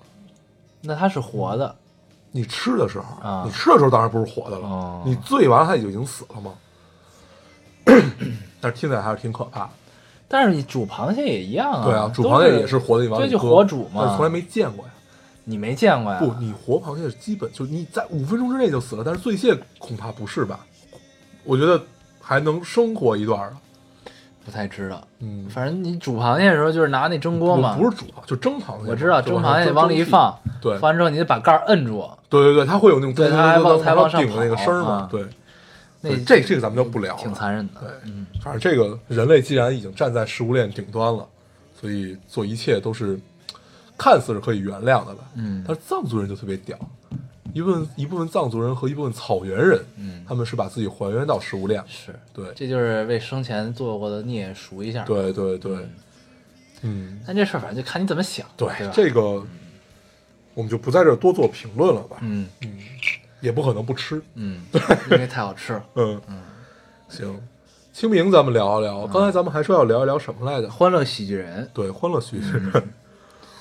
[0.82, 1.76] 那它是活的，
[2.32, 6.54] 你吃的时候，啊你吃的时候当然不是活的了，哦你醉完了它已经死了嘛。
[8.62, 9.70] 但是听起来还是挺可怕的。
[10.28, 14.92] 但是你煮螃蟹也一样啊，对啊，煮螃蟹也是活的，你往对，就活煮嘛，从来没见过呀。
[15.46, 16.20] 你没见过呀？
[16.20, 20.60] 不，你活螃蟹基本就你在五分钟之内就死了，但是醉蟹恐怕不是吧？
[21.46, 21.82] 我觉得
[22.20, 23.58] 还能生活一段儿的。
[24.48, 25.06] 不太知道。
[25.20, 28.90] 嗯，反正你煮螃蟹的时候就是拿那蒸锅嘛，不不是煮螃，就蒸螃蟹。
[28.90, 35.08] 我知道蒸螃蟹往里一放，对放完之后你得把盖儿摁住，对对对，它会有那种对它还往噔才往上顶的那个声儿嘛啊。
[35.12, 35.26] 对，
[36.00, 37.22] 那这这个咱们就不聊了。
[37.22, 37.82] 挺残忍的。
[37.82, 41.28] 对，嗯，反正这个人类既然已经站在食物链顶端了，
[41.78, 43.20] 所以做一切都是
[43.98, 45.18] 看似是可以原谅的了。
[45.36, 46.78] 嗯但是藏族人就特别屌，
[47.54, 51.84] 一部分一部分藏族人和一部分草原人，嗯他们是把自己还原到食物链。
[51.88, 55.78] 是，对，这就是为生前做过的孽赎一下。，对对对，
[56.82, 58.90] 嗯，但这事儿反正就看你怎么想，对对？
[58.94, 59.44] 这个
[60.54, 62.78] 我们就不在这儿多做评论了吧，嗯嗯
[63.42, 64.22] 也不可能不吃。
[64.36, 64.82] 嗯，对
[65.12, 65.86] 因为太好吃了。
[65.96, 66.22] 嗯
[67.08, 67.40] 行，
[67.94, 69.08] 清明咱们聊一聊。
[69.08, 70.70] 刚才咱们还说要聊一聊什么来着？
[70.70, 72.90] 欢乐喜剧人，对，欢乐喜剧人。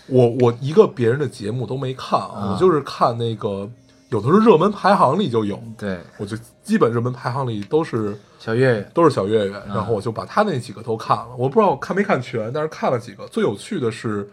[0.08, 3.68] 我我一个别人的节目都没看啊，啊我就是看那个
[4.10, 11.28] 有的是热门排行里就有，对，我就基本热门排行里都是小岳岳，都是小岳岳，然后我就把他那几个都看了。
[11.36, 13.26] 我不知道我看没看全，但是看了几个。
[13.26, 14.28] 最有趣的是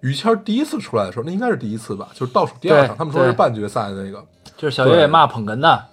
[0.00, 4.24] 于谦儿第一次出来的时候，那应该是第一次吧，就是倒数第二对场，他们说是半决赛的那个。
[4.56, 5.84] 就是小岳岳骂捧哏的，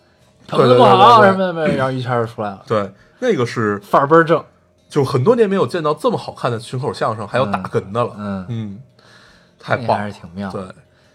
[0.47, 4.43] 捧哏不好对对对什么什么，然后于谦儿就出来了，对，那个是范儿倍儿正。
[4.89, 8.13] 就很多年没有见到这么好看的群口相声，还有打哏的了。
[8.15, 8.79] 嗯嗯，
[9.63, 10.51] 太那棒，还是挺妙。
[10.51, 10.61] 对，，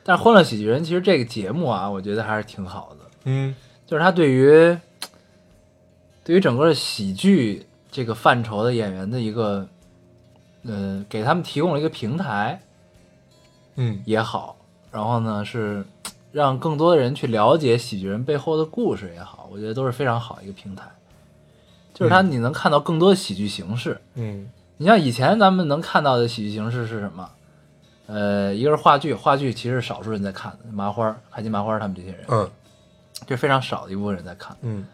[0.03, 3.55] 但是《欢乐喜剧人》其实这个节目啊，我觉得还是挺好的，嗯
[3.87, 4.77] 就是他对于
[6.25, 9.69] 对于整个喜剧这个范畴的演员的一个，
[10.65, 12.61] 呃，给他们提供了一个平台
[13.77, 14.57] 嗯也好，
[14.91, 15.85] 然后呢是
[16.33, 20.85] 让更多的人去了解喜剧人背后的故事也好，我觉得都是非常好一个平台。
[21.95, 24.01] 就是它嗯你能看到更多的喜剧形式。
[24.15, 27.29] 嗯你像以前咱们能看到的喜剧形式是什么？
[28.09, 32.51] 呃，一个是话剧，话剧其实少数人在看的，麻花、开心麻花他们这些人，嗯
[33.27, 34.57] 这非常少的一部分人在看。
[34.63, 34.87] 嗯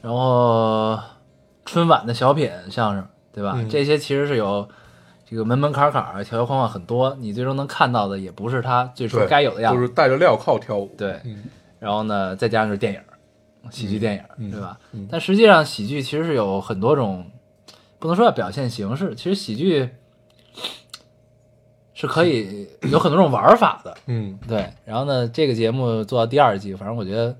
[0.00, 0.98] 然后
[1.64, 3.52] 春晚的小品、相声，对吧？
[3.56, 4.66] 嗯这些其实是有
[5.28, 9.80] 这个门门槛槛、条条框框很多，你最终能看到的也不是他最初，该有的样子。
[9.80, 10.92] 就是带着镣铐跳舞。
[10.96, 11.44] 对，嗯
[11.78, 13.00] 然后呢，再加上就是电影，
[13.70, 14.78] 喜剧电影，嗯对吧？
[14.92, 17.30] 嗯但实际上，喜剧其实是有很多种，
[17.98, 19.90] 不能说叫表现形式，其实喜剧
[22.02, 23.96] 是可以有很多种玩法的。
[24.06, 27.34] 嗯对，然后呢，这个节目做到第二季，反正我觉得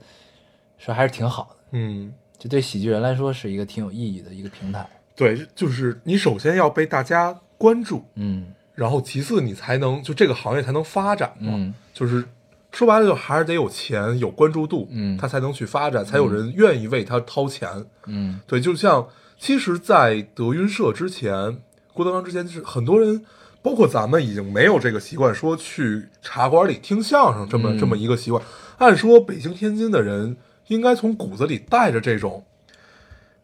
[0.79, 4.89] 是还是挺好的，嗯，就对喜剧人来说是一个挺有意义的一个平台。
[5.17, 11.53] 对，就是你首先要被大家关注，嗯然后其次你才能就这个行业才能发展嘛。
[11.55, 12.25] 嗯就是
[12.71, 17.69] 说白了，就还是得有钱、有关注度，嗯他才能去发展，才有人愿意为他掏钱。
[18.07, 19.07] 嗯对，就像
[19.39, 21.59] 其实，在德云社之前，
[21.93, 23.23] 郭德纲之前，就是很多人，
[23.63, 28.43] 包括咱们，已经没有这个习惯，说去茶馆里听相声这么、嗯这么一个习惯。
[28.79, 32.45] 按说北京、天津的人应该从骨子里带着这种，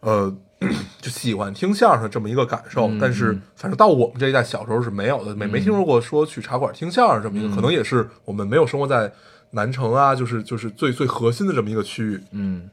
[0.01, 0.35] 呃，
[1.01, 2.89] 就喜欢听相声这么一个感受。
[2.89, 9.13] 嗯但是，嗯反正到我们这一代小时候是没有的，没没听说过说去茶馆听相声这么一个，嗯可能也是我们没有生活在
[9.51, 12.21] 南城啊，就是就是最最核心的这么一个区域。
[12.33, 12.69] 嗯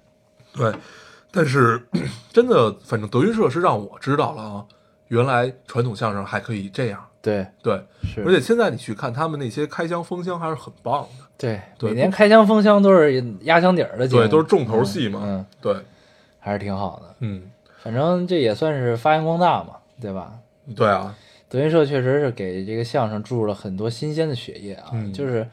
[0.51, 0.73] 对，
[1.31, 1.79] 但是
[2.33, 4.65] 真的，反正德云社是让我知道了啊，
[5.09, 7.05] 原来传统相声还可以这样。
[7.25, 11.25] 对，对，是，而且现在你去看他们那些开箱封箱还是很棒的。
[11.37, 15.21] 对对每年开箱封箱都是压箱底儿的节目，对，都是重头戏嘛。
[15.23, 15.75] 嗯，嗯对，
[16.39, 17.15] 还是挺好的。
[17.21, 17.41] 嗯，
[17.81, 20.33] 反正这也算是发扬光大嘛，对吧？
[20.75, 21.15] 对啊，
[21.49, 25.47] 德云社确实是给这个相声注入了很多新鲜的血液啊，嗯就是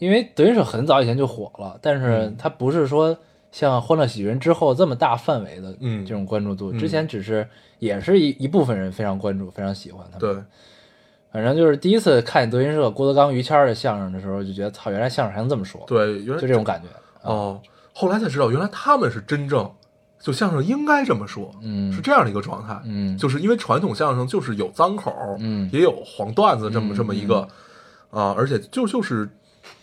[0.00, 3.16] 因为德云社很早以前就火了，但是嗯它不是说
[3.52, 7.46] 像欢乐喜剧人之后这么大范围的嗯这种关注度，嗯之前只是
[7.78, 10.34] 也是一一部分人非常关注，非常喜欢他们。
[10.34, 10.42] 对，
[11.34, 16.86] 反正就是第一次看德云社郭德纲、于谦儿的相声的时候，就觉得操，原来相声还能这么说，对，原来就这种感觉。
[16.88, 17.60] 啊哦，
[17.92, 19.68] 后来才知道，原来他们是真正
[20.20, 22.80] 就相声应该这么说，嗯是这样的一个状态。
[22.84, 27.48] 嗯，就是因为传统相声就是有脏口，嗯也有黄段子这么嗯这么一个
[28.10, 29.28] 啊、而且就就是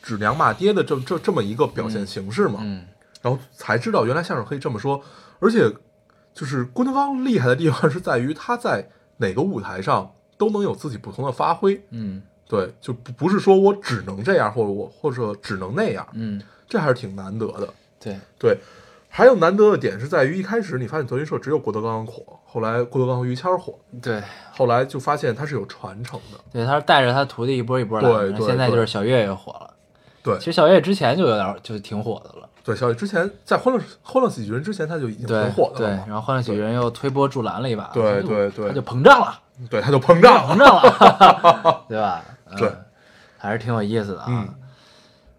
[0.01, 2.59] 指娘骂爹的这这这么一个表现形式嘛。
[2.61, 2.85] 嗯
[3.21, 4.99] 然后才知道原来相声可以这么说，
[5.39, 5.69] 而且
[6.33, 8.87] 就是郭德纲厉害的地方是在于他在
[9.17, 10.11] 哪个舞台上
[10.41, 12.23] 都能有自己不同的发挥，嗯。
[12.49, 17.73] 对，就不不是说我只能这样，或者我或者只能那样，嗯，这还是挺难得的。
[17.97, 18.57] 对，对，
[19.07, 24.21] 还有难得的点是在于一开始你发现德云社只有郭德纲火，后来郭德纲和于谦火，对。
[24.51, 26.37] 后来就发现他是有传承的。
[26.51, 29.73] 对，他是带着他徒弟一波一波来的，对对现在就是小岳岳火了。
[30.21, 30.37] 对。
[30.39, 38.67] 其实小岳岳之前就有点就挺火的了，对，小岳之前在欢乐欢乐喜剧人之前他就已经很火了对，然后欢乐喜剧人又推波助澜了一把，对对对。
[38.67, 40.65] 他就膨胀了，对，他就膨胀膨了。
[40.65, 42.23] 胀了， 对吧？
[42.49, 42.71] 嗯对，
[43.37, 44.27] 还是挺有意思的啊。
[44.29, 44.55] 嗯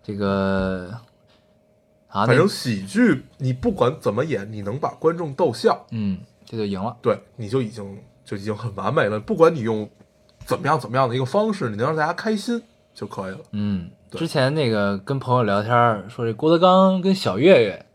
[0.03, 0.91] 这个
[2.09, 6.97] 啊，反正喜剧你不管怎么演，你能把观众逗笑，嗯，这就赢了。
[7.01, 9.21] 对，你就已经就已经很完美了。
[9.21, 9.89] 不管你用
[10.45, 12.61] 怎么样怎么样的一个方式，你能让大家开心
[12.93, 13.39] 就可以了。
[13.53, 15.71] 嗯，之前那个跟朋友聊天
[16.11, 17.87] 说，这郭德纲跟小岳岳，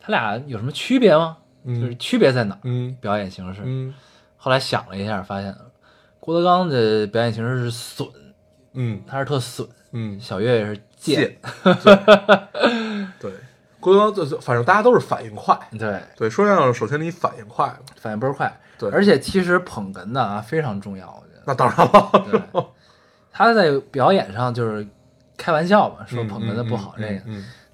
[0.00, 1.38] 他俩有什么区别吗？
[1.64, 2.60] 嗯就是区别在哪儿？
[2.62, 3.60] 嗯表演形式。
[3.64, 3.92] 嗯
[4.42, 5.54] 后来想了一下，发现
[6.18, 8.08] 郭德纲的表演形式是损，
[8.72, 11.36] 嗯他是特损；嗯，小岳岳是贱。
[13.20, 13.32] 对，
[13.78, 15.58] 郭德纲就是反正大家都是反应快。
[15.78, 18.50] 对，对，说相声首先你反应快嘛，反应倍儿快。
[18.78, 21.42] 对而且其实捧哏的啊非常重要，我觉得。
[21.44, 22.10] 那当然了。
[22.30, 22.64] 对，
[23.30, 24.86] 他在表演上就是
[25.36, 27.22] 开玩笑嘛，说嗯捧哏的不好这个，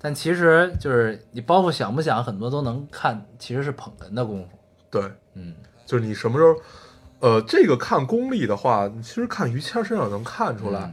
[0.01, 4.59] 但其实就是你包袱想不想，很多都能看，其实是捧哏的功夫。
[4.91, 5.03] 对，
[5.35, 5.55] 嗯
[5.87, 6.55] 就是你什么时候，
[7.21, 10.93] 呃，这个看功力的话，你其实看于谦身上能看出来，嗯。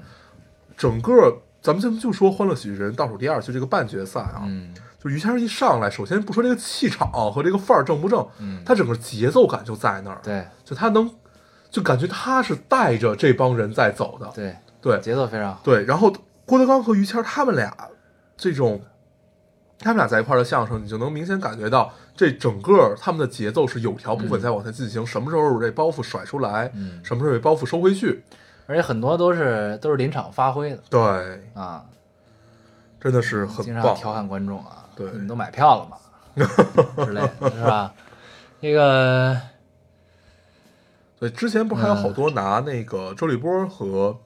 [0.77, 4.73] 整个咱们就就说《欢乐喜剧人》倒数第二，就这个半决赛啊，嗯。
[5.03, 10.45] 就于谦一上来，首先不说这个气场和这个范儿正不正，嗯，他整个节奏感就在那儿，对。
[10.63, 11.09] 就他能，
[11.69, 14.55] 就感觉他是带着这帮人在走的，对。
[14.81, 14.99] 对。
[14.99, 15.59] 节奏非常好。
[15.63, 15.83] 对。
[15.83, 16.13] 然后
[16.45, 17.75] 郭德纲和于谦他们俩
[18.37, 18.81] 这种，
[19.83, 28.23] 他们俩在一块儿的相声，你就能明显感觉到这整个他们的节奏是有条不紊在往下进行，什么时候这包袱甩出来，嗯什么时候这包袱收回去，
[28.65, 31.83] 而且很多都是都是临场发挥的对，啊，
[32.99, 33.93] 真的是很经常。
[33.95, 35.97] 调侃观众啊，对你们都买票了吗？
[37.05, 37.93] 之类的，是吧？
[38.61, 39.37] 那个
[41.19, 44.17] 对，之前不还有好多拿那个周立波和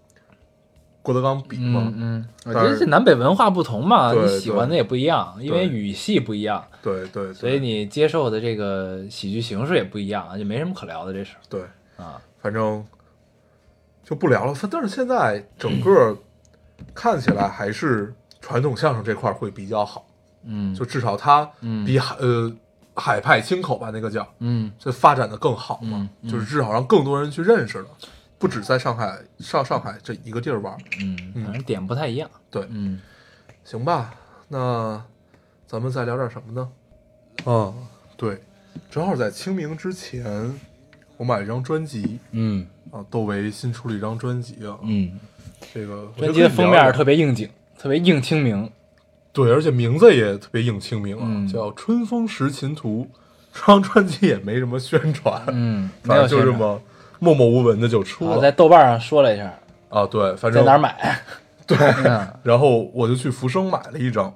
[1.08, 1.84] 郭德纲比嘛。
[1.96, 11.14] 嗯嗯，我觉得这南北文化不同嘛，你喜欢的也不一样，因为语系不一样，对对对，所以你接受的这个喜剧形式也不一样，就没什么可聊的。
[11.14, 11.62] 这是对，
[11.96, 12.86] 啊，反正
[14.04, 14.54] 就不聊了。
[14.70, 16.18] 但是现在整个
[16.94, 20.06] 看起来还是传统相声这块儿会比较好，
[20.44, 21.86] 嗯，就至少它嗯。
[21.86, 22.52] 比海呃
[22.96, 24.70] 海派清口吧那个叫，嗯。
[24.78, 26.30] 就发展的更好嘛嗯，嗯。
[26.30, 27.88] 就是至少让更多人去认识了，
[28.40, 30.78] 不止在上海上上海这一个地儿玩儿。
[31.02, 32.30] 嗯，反正点不太一样。
[32.52, 33.00] 对，嗯
[33.64, 34.14] 行吧，
[34.48, 35.04] 那
[35.66, 36.70] 咱们再聊点什么呢？
[37.46, 37.74] 啊，
[38.16, 38.42] 对，
[38.90, 40.54] 正好在清明之前，
[41.18, 45.20] 我买了一张专辑嗯啊，窦唯新出了一张专辑啊，嗯，
[45.74, 48.72] 这个专辑的封面特别别应景，特别应清明。
[49.34, 53.08] 对，而且名字也特别应清明啊，嗯叫《春风识琴图》。
[53.54, 56.16] 这张专辑也没什么宣传，嗯， 反。
[56.18, 56.80] 正就这么
[57.20, 59.54] 默默无闻的就出啊，了在豆瓣上说了一下，
[59.90, 60.06] 啊。
[60.06, 61.20] 对，反正在哪儿买？
[61.68, 64.34] 对，嗯然后我就去福生买了一张。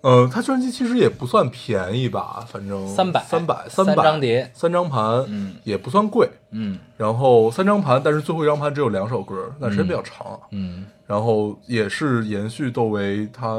[0.00, 6.28] 呃，他专辑其实也不算便宜吧，反正三百三百三百张碟三张盘，嗯也不算贵。
[6.52, 10.38] 嗯然后三张盘，但是最后一张盘只有两首歌，那时间比较长啊。
[10.52, 13.56] 嗯然后也是延续窦唯他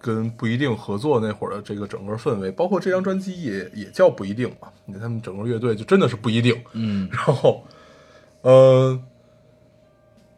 [0.00, 4.68] 跟不一定合作那会儿的这个整个氛围，包括这张专辑也也叫不一定嘛。
[4.84, 6.56] 你看他们整个乐队就真的是不一定。
[6.72, 7.64] 嗯然后，
[8.42, 9.00] 呃，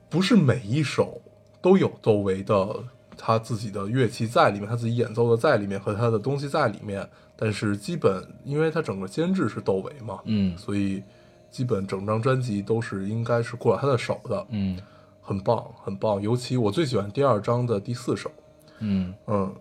[0.09, 1.21] 不是每一首
[1.61, 2.85] 都有窦唯的
[3.17, 7.07] 他自己的乐器在里面，他自己演奏的在里面和他的东西在里面，
[7.37, 11.03] 但是基本因为他整个监制是窦唯嘛，嗯所以
[11.51, 14.79] 基本整张专辑都是应该是过了他的手的，嗯
[15.21, 16.21] 很棒，很棒。
[16.21, 18.31] 尤其我最喜欢第二章的第四首，
[18.81, 19.55] 嗯嗯，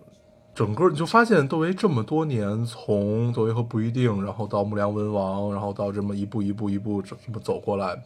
[0.54, 8.02] 整个你就发现窦唯这么多年，从窦唯和不一定，然后到木良文王，然后到这么一步一步一步这这么走过来，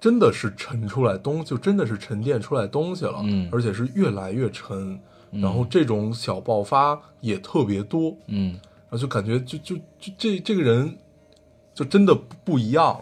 [0.00, 5.00] 真的是沉出来东，就真的是沉淀出来东西了，嗯而且是越来越沉，
[5.32, 10.96] 然后这种小爆发也特别多，嗯，然后就感觉就就就这这个人
[11.74, 13.00] 就真的不不一样了。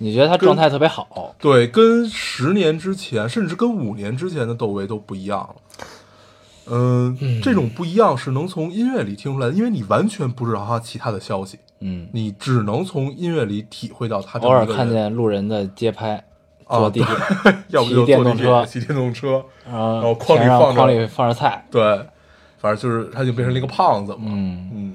[0.00, 1.34] 你觉得他状态特别好？
[1.40, 5.56] 对，跟十年之前，甚至跟五年之前的窦唯都不一样了。
[6.70, 16.16] 嗯，这种不一样是能从音乐里听出来的，因为你完全不知道他其他的消息，嗯，你只能从音乐里体会到他偶尔看见路人的街拍，
[16.66, 17.08] 啊坐地铁，
[17.68, 18.66] 要不骑就坐地铁电动车。
[18.66, 21.82] 骑电动车，然后筐里放着筐里放着菜，对，
[22.58, 24.24] 反正就是他就变成了一个胖子嘛。
[24.26, 24.70] 嗯。
[24.74, 24.94] 嗯，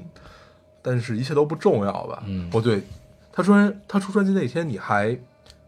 [0.81, 2.23] 但是一切都不重要吧？
[2.27, 2.49] 嗯。
[2.53, 2.81] 哦对，
[3.31, 5.17] 他专他出专辑那天，你还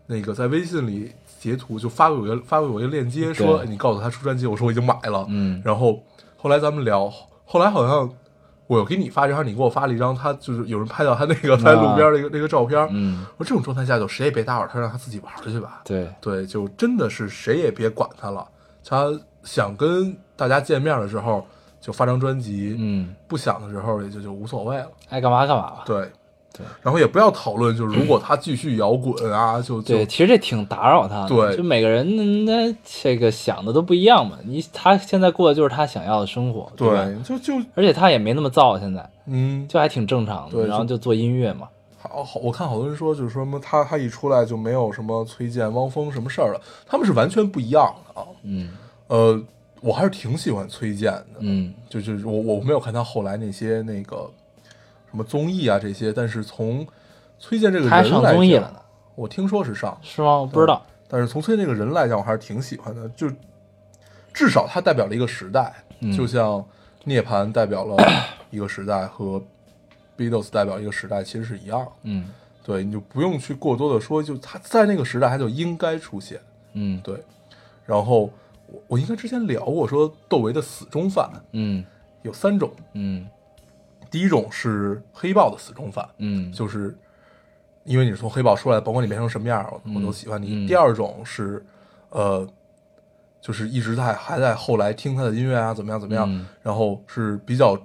[0.07, 1.11] 那个在微信里
[1.45, 5.23] 截图就发给我一个发给我一个链接，说你告诉他出专辑，我说我已经买了。
[5.29, 6.01] 嗯然后
[6.35, 7.07] 后来咱们聊，
[7.45, 8.11] 后来好像
[8.65, 12.79] 我有给你发，然后你给我发了一张他就是有人拍到他那个在路边的一个、那个照片。
[12.89, 15.81] 嗯，我说这种状态下就谁也别打扰他，让他自己玩去吧。
[15.85, 18.43] 对，对，就真的是谁也别管他了。
[18.83, 19.11] 他
[19.43, 21.45] 想跟大家见面的时候
[21.79, 24.87] 就发张专辑，嗯，不想的时候也就就无所谓了。
[25.09, 25.83] 爱干嘛干嘛吧。
[25.85, 26.11] 对，
[26.57, 31.27] 对，然后也不要讨论，就是如果他继续摇滚啊，就就对，其实这挺打扰他的。
[31.27, 34.37] 对就每个人那这个想的都不一样嘛。
[34.43, 36.71] 你他现在过的就是他想要的生活，吧？
[36.75, 40.51] 对，就就而且他也没那么燥，现在嗯，就还挺正常的。
[40.51, 41.67] 对然后就做音乐嘛。
[41.97, 48.27] 好好，我看好多人说，就是说什么他他一出来就没有什么崔健、汪峰什么事儿了，他们是完全不一样的啊。
[48.43, 48.69] 嗯
[49.07, 49.41] 呃，
[49.81, 54.29] 我还是挺喜欢崔健的，嗯就就是我我没有看他后来那些那个
[55.15, 56.85] 什么综艺啊这些，但是从
[57.39, 58.81] 崔健这个人来讲综艺了呢，
[59.15, 60.39] 我听说是上，是吗？
[60.39, 60.85] 我不知道。
[61.07, 63.31] 但是从崔健这个人来讲，我还是挺喜欢的，就
[64.33, 66.61] 至少他代表了一个时代，嗯就像
[67.05, 67.95] 涅槃代表了
[68.49, 69.41] 一个时代和
[70.17, 71.87] Beatles 代表一个时代，其实是一样。
[72.03, 72.25] 嗯
[72.61, 76.41] 对，你就不用去过多的说，就他在那个时代他就应该出现。
[76.73, 77.23] 嗯对，
[77.85, 78.29] 然后
[78.67, 81.85] 我我应该之前聊过，说窦唯的死忠犯嗯
[82.23, 83.25] 有三种，嗯
[84.15, 86.97] 第一种是黑豹的死忠粉，嗯，就是
[87.83, 90.55] 因为你是从黑豹出来，甭管你变成什么样，我我都喜欢你。
[90.55, 91.61] 嗯第二种是，
[92.11, 92.47] 呃，
[93.41, 97.77] 就是一直在还在后来听他的音乐啊，怎么样怎么样，嗯然后是比较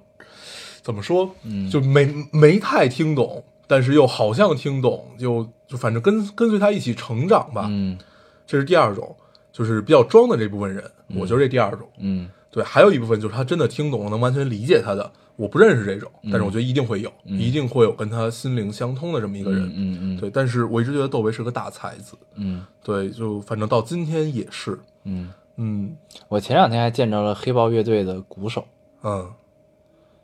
[0.83, 7.67] 怎么说，嗯就没没太听懂，但是又好像听懂，就就反正跟跟随他一起成长吧。
[7.69, 7.99] 嗯
[8.47, 9.17] 这是第二种，
[9.51, 11.89] 就是比较装的这部分人，我觉得这第二种。
[11.99, 15.11] 嗯对，还有一部分就是他真的听懂了，能完全理解他的。
[15.37, 19.63] 我不认识这种，但是我觉得一定会有，一定会有跟他心灵相通的这么一个人。
[19.69, 22.15] 嗯嗯嗯对，但是我一直觉得窦唯是个大才子。
[22.35, 24.79] 嗯对，就反正到今天也是。
[25.05, 25.97] 嗯，嗯
[26.29, 28.67] 我前两天还见着了黑豹乐队的鼓手，
[29.03, 29.31] 嗯，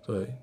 [0.05, 0.35] 对，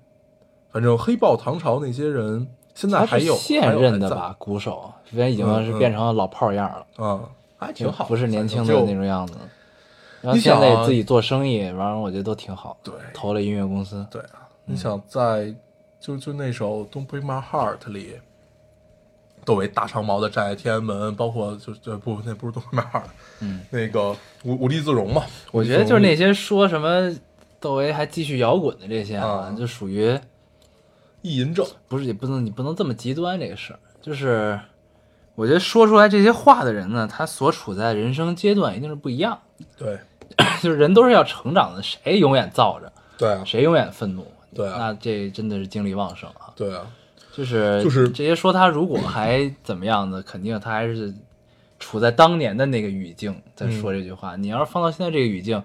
[0.72, 4.10] 反正黑豹、唐朝那些人现在还有现任的？
[4.10, 4.34] 吧？
[4.38, 6.86] 鼓手，现在已经是嗯嗯变成了老炮儿样了。
[6.96, 9.34] 还有还挺好，不是年轻的那种样子。
[10.24, 12.76] 然后你想啊现在也自己做生意，完了我觉得都挺好。
[12.82, 14.04] 对投了音乐公司。
[14.10, 15.54] 对啊，你想在
[16.00, 18.14] 就就那首《Don't Break My Heart》里，
[19.44, 23.02] 窦唯大长毛的站在天安门，包括就就不那不是《Don't Break My Heart》，
[23.40, 25.22] 嗯，那个无无地自容嘛。
[25.52, 27.14] 我觉得就是那些些说什么
[27.60, 30.18] 窦唯还继续摇滚的这些啊，啊就属于
[31.20, 34.58] 意淫症，不是也不能你不能这么极端这个事儿，就是
[35.34, 39.40] 我觉得说出来这些话的人呢，他所处在人生阶段一定是不一样，
[39.76, 39.98] 对
[40.62, 46.52] 就是人都是要成长的，谁永远躁着，对啊，谁永远愤怒，对啊那这真的是精力旺盛啊。
[46.56, 46.86] 对啊，
[47.32, 50.22] 就是就是这些说他如果还怎么样呢？
[50.22, 51.12] 肯定他还是
[51.78, 54.36] 处在当年的那个语境在说这句话。
[54.36, 55.62] 你要是放到现在这个语境，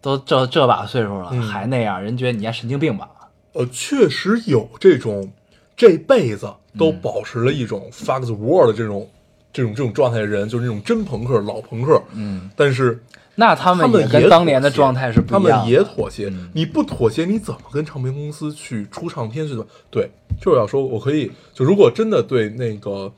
[0.00, 3.08] 都这这把岁数了、嗯还那样，人觉得你还神经病吧？
[3.52, 5.30] 呃，确实有这种
[5.76, 9.08] 这辈子都保持了一种 fuck the world 的这种、
[9.52, 12.02] 这种这种状态的人，就是那种真朋克、老朋克。
[12.14, 13.02] 嗯，但是
[13.34, 15.64] 那他们也当年的状态是不他一样的。
[15.64, 16.28] 们也妥协。
[16.28, 19.66] 嗯你不妥协，你怎么跟唱片公司去出唱片去的？
[19.90, 23.12] 对，就是要说，我可以就如果真的对那个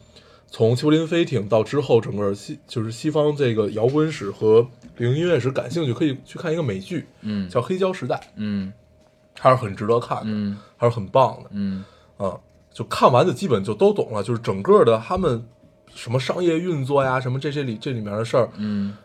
[0.51, 4.66] 从丘林飞艇到之后整个西就是西方这个摇滚史和
[4.99, 8.72] 流行音乐史感兴趣，可以去看一个美剧，嗯叫《黑胶时代》，嗯
[9.39, 11.51] 还是很值得看的，嗯还是很棒的。
[11.51, 11.85] 嗯
[12.16, 12.39] 啊，
[12.72, 15.45] 就看完就基本就都懂了，就是整个的他们
[15.95, 18.97] 什么商业运作呀，什么这些里这里面的事儿，嗯。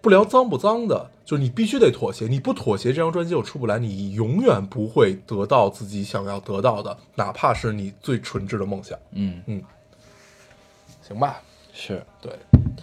[0.00, 9.42] 不聊脏不脏的，就是你必须得妥协，你不妥协，这张专辑我出不来，你永远不会得到自己想要得到的，哪怕是你最纯挚的梦想，嗯。
[9.46, 9.60] 嗯，
[11.02, 11.40] 行吧？
[11.72, 12.00] 是。
[12.22, 12.32] 对，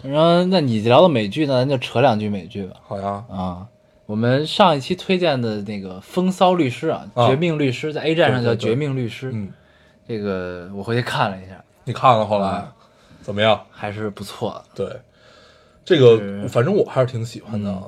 [0.03, 2.75] 然后，那你聊的美剧呢，咱就扯两句美剧吧。
[2.85, 3.65] 好呀，啊，
[4.05, 9.27] 我们上一期推荐的那个《风骚律师》啊，啊绝命律师》在 A 站上叫《绝命律师》。
[9.33, 9.53] 嗯，
[10.05, 12.74] 这个我回去看了一下，你看了后来、啊
[13.25, 13.59] 怎么样？
[13.71, 14.85] 还是不错的。
[14.85, 14.99] 对，
[15.83, 17.83] 这个反正我还是挺喜欢的啊。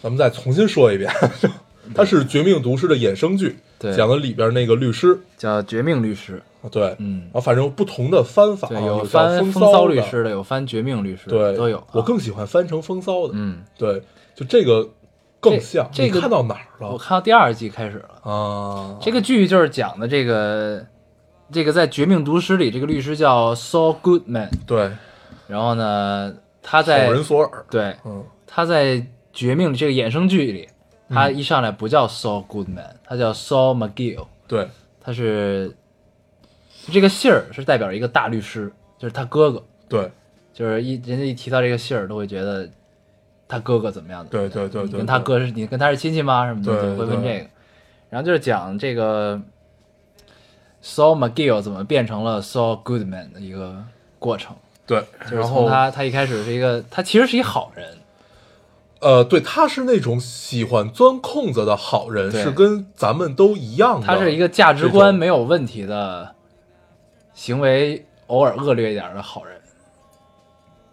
[0.00, 1.10] 咱们再重新说一遍，
[1.92, 6.34] 它是《绝命毒师》的衍生剧，对讲的里边那个律师，叫《绝命律师》。
[6.66, 11.86] 啊对，嗯啊，反正不同的翻法有翻风风骚律师的，有翻绝命律师的，对，都有啊。
[11.92, 14.00] 我更喜欢翻成风骚的，嗯，对，
[14.34, 14.88] 就这个
[15.40, 15.88] 更像。
[15.92, 18.30] 这个看到哪儿了我看到第二季开始了。
[18.30, 18.98] 啊？
[19.00, 20.84] 这个剧就是讲的这个
[21.52, 24.90] 这个在《绝命毒师》里，这个律师叫 Saul Goodman，对，
[25.46, 28.24] 然后呢，他好在人索尔，对嗯。
[28.46, 28.96] 他在
[29.32, 30.68] 《绝命》这个衍生剧里，
[31.08, 34.68] 他一上来不叫 Saul Goodman，他叫 Saul McGill，对。
[35.00, 35.76] 他是
[36.90, 40.10] 这个姓儿是代表一个大律师，就是他哥哥，对。
[40.52, 42.68] 就是一人家一提到这个姓儿，都会觉得
[43.46, 46.46] 他哥哥怎么样的，对对对对，你跟他哥是你跟他是亲戚吗？
[46.46, 47.46] 什么的，会问这个。
[48.08, 49.38] 然后就是讲这个
[50.86, 53.82] Saul McGill 怎么变成了 Saul Goodman 的一个
[54.20, 54.54] 过程，
[54.86, 57.98] 对，就是然后从他他一开始是一个，他其实是一好人，
[59.00, 64.06] 呃，对，他是那种喜欢钻空子的好人，是跟咱们都一样的。
[64.06, 66.32] 他是一个价值观没有问题的，
[67.34, 69.60] 行为偶尔恶劣一点的好人，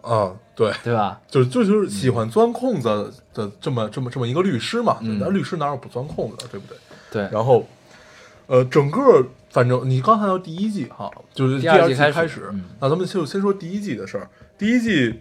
[0.02, 1.20] 嗯，对，对吧？
[1.28, 4.98] 就就就是喜欢钻空子的这么这么这么一个律师嘛。
[5.02, 6.76] 嗯那律师哪有不钻空子的，对不对？
[7.12, 7.64] 对，然后，
[8.46, 14.28] 呃，整个反正你刚看到第一季哈，就是第二二季开始季始，嗯那咱们就先说第一季的事儿。
[14.58, 15.20] 第一季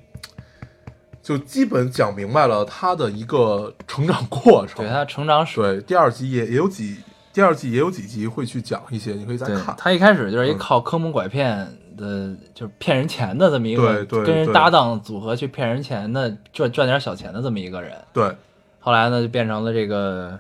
[1.21, 4.85] 就基本讲明白了他的一个成长过程。
[4.85, 6.97] 对他成长史，对第二季也也有几，
[7.31, 9.73] 第二季也有几集会去讲一些，你可以再看。
[9.77, 11.65] 他一开始就是一嗯靠坑蒙拐骗
[11.95, 17.93] 的，就是骗人钱的这么一个，对对跟人搭档组合去骗人钱的，赚赚点小钱的这么一个人。
[18.11, 18.35] 对
[18.79, 20.37] 后来呢，就变成了这个，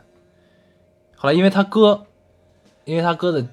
[1.15, 2.05] 后来因为他哥，
[2.85, 3.45] 因为他哥的，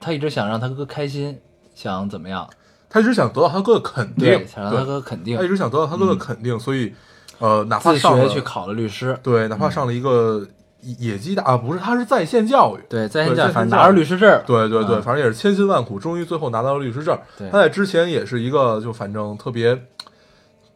[0.00, 1.38] 他一直想让他哥开心，
[1.74, 2.48] 想怎么样？
[2.88, 6.94] 他一直想得到他哥的肯定，对，想让他对哥肯定他一，直想得到他哥的肯定，所以
[7.38, 9.18] 呃，哪怕上了学去考了律师。
[9.22, 10.46] 对，哪怕上了一个
[10.80, 12.80] 野野鸡大啊，不是，他是在线教育。
[12.88, 17.18] 对，在线教育反正拿着律师证，对对对，嗯反正也是千辛万苦，终于最后拿到了律师证。
[17.36, 19.78] 对他在之前也是一个就反正特别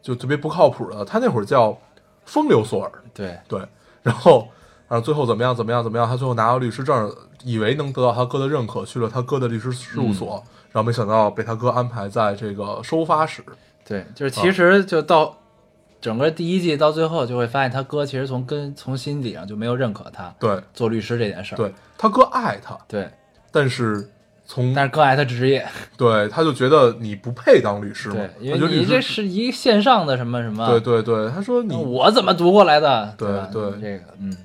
[0.01, 1.75] 就特别不靠谱的，他那会儿叫
[2.25, 3.65] 风流索尔，对对，
[4.03, 4.47] 然后
[4.87, 7.11] 然后最后怎么样怎么样怎么样，他最后拿到律师证，
[7.43, 13.43] 以为能得到他哥的认可，去了他哥的律师事务所，然后没想到被他哥安排在这个收发室。
[13.85, 15.37] 对，就是其实就到
[15.99, 21.57] 整个第一季到最后，就会发现他哥其实从根从心底上就没有认可他对做律师这件事儿。
[21.57, 23.09] 对，他哥爱他，对，
[23.51, 24.09] 但是
[24.45, 25.67] 从但是更爱他职业。
[25.97, 30.67] 对他就觉得你不配当律师嘛对，，因为你这是一线上的什么什么。
[30.67, 33.13] 对对对，他说你我怎么读过来的？
[33.17, 34.35] 对吧对这个嗯，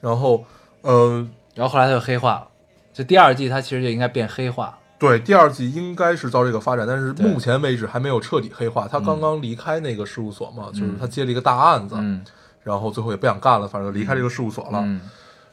[0.00, 0.44] 然后，
[0.82, 2.48] 呃，然后后来他就黑化了，
[2.92, 4.78] 就第二季他其实就应该变黑化。
[4.98, 8.86] 对，第二季应该是照这个发展，但是目前为止还没有彻底黑化。
[8.86, 12.24] 他刚刚离开那个事务所嘛，就是他接了一个大案子，嗯
[12.62, 14.80] 然后最后也不想干了，反正离开这个事务所了。
[14.84, 15.00] 嗯，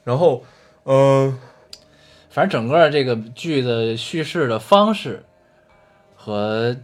[0.04, 0.44] 然后，
[0.84, 1.36] 呃，
[2.30, 5.24] 反正整个这个剧的叙事的方式
[6.14, 6.76] 和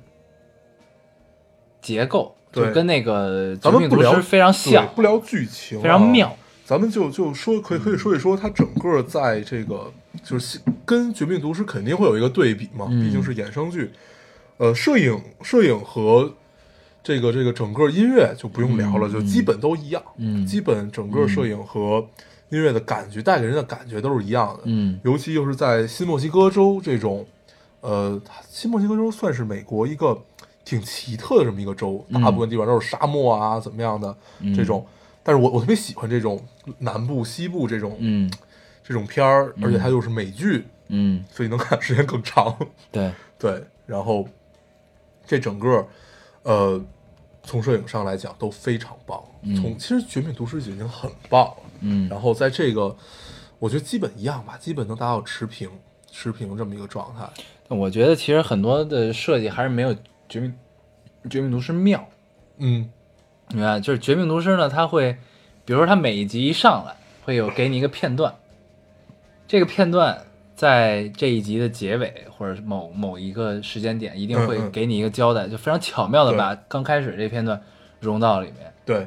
[1.81, 6.37] 结构，就跟那个《绝命咱们不聊毒师》非常像，不聊剧情、啊非常妙。。
[6.67, 9.93] 咱们就就说可以可以说一说，它整个在这个
[10.25, 13.93] 就是跟《绝命毒师》肯定会有一个对比嘛，嗯毕竟是衍生剧。
[14.59, 16.35] 呃，摄影摄影和
[17.05, 20.03] 这个这个整个音乐就不用聊了，嗯就基本都一样。
[20.17, 22.05] 嗯基本整个摄影和
[22.49, 24.63] 音乐的感觉带给人的感觉都是一样的。
[24.65, 27.25] 嗯尤其又是在新墨西哥州这种，
[27.81, 30.21] 呃，新墨西哥州算是美国一个
[30.65, 34.17] 挺奇特的这么一个州，嗯大部分地方都是沙漠啊，怎么样的
[34.57, 34.85] 这种。
[35.27, 36.41] 但是我我特别喜欢这种
[36.79, 38.31] 南部、西部这种、嗯
[38.85, 42.57] 这种片儿，而且它又是美剧，嗯，所以能看时间更长。
[42.93, 44.29] 对，对，然后
[45.27, 45.85] 这整个，
[46.45, 46.81] 呃，
[47.43, 49.21] 从摄影上来讲都非常棒。
[49.57, 52.97] 从其实《绝命毒师》已经很棒了，嗯然后在这个，
[53.59, 55.69] 我觉得基本一样吧，基本能达到持平、
[56.09, 57.29] 持平这么一个状态。
[57.67, 59.93] 我觉得其实很多的设计还是没有
[60.29, 60.55] 《绝命
[61.29, 62.09] 绝命毒师》妙。
[62.59, 62.89] 嗯
[63.53, 65.17] 明白，就是《绝命毒师》呢，它会，
[65.65, 66.95] 比如说它每一集一上来
[67.25, 68.35] 会有给你一个片段，
[69.47, 70.25] 这个片段
[70.55, 77.61] 在这一集的结尾或者是某某一个时间点一定会给你一个交代，就非常巧妙的把刚开始这片段
[78.01, 79.07] 融到里面，对，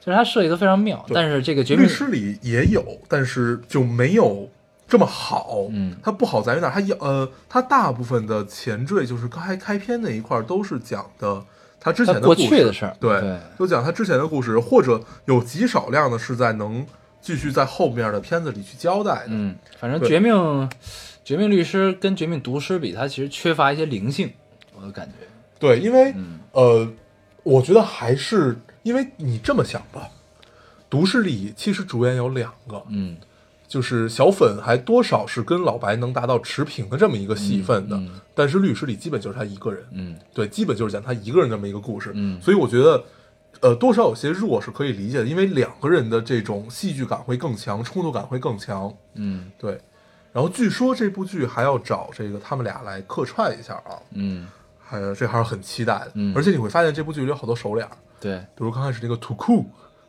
[0.00, 1.04] 就是它设计的非常妙。
[1.12, 4.48] 但是这个《绝命律》师里也有，但是就没有
[4.86, 5.66] 这么好。
[5.70, 6.72] 嗯它不好在于哪儿？
[6.72, 11.44] 它有呃，它大部分的前缀就是开开篇那一块儿都是讲的
[11.82, 16.86] 他之前的故去的事儿对，对就讲他之前的故事，或者有极少量的是在能
[17.20, 19.26] 继续在后面的片子里去交代的。
[19.28, 20.70] 嗯，反正绝命
[21.24, 24.32] 绝命律师跟绝命毒师比，它其实缺乏一些灵性，
[24.76, 25.26] 我的感觉。
[25.58, 26.88] 对，因为、嗯呃，
[27.42, 30.08] 我觉得还是因为你这么想吧，
[30.88, 33.16] 毒师里其实主演有两个，嗯
[33.72, 37.98] 就是小粉还多少是跟老白能达到持平的这么一个戏份的，
[38.34, 40.18] 但是律师里基本就是他一个人，嗯。
[40.34, 42.38] 对，基本就是讲他一个人这么一个故事，嗯。
[42.42, 43.02] 所以我觉得。
[43.60, 48.92] 呃，多少有些弱是可以理解的，因为两个人的这种戏剧感会更强，冲突感会更强。
[49.14, 49.52] 嗯。
[49.56, 49.78] 对，
[50.32, 54.48] 然后据说这部剧还要找这个他们俩来客串一下啊，嗯，
[54.80, 56.12] 还这还是很期待的。
[56.14, 56.34] 嗯。
[56.34, 59.66] 而且你会发现这部剧里有好多熟脸儿，对，比如刚开始那个土库，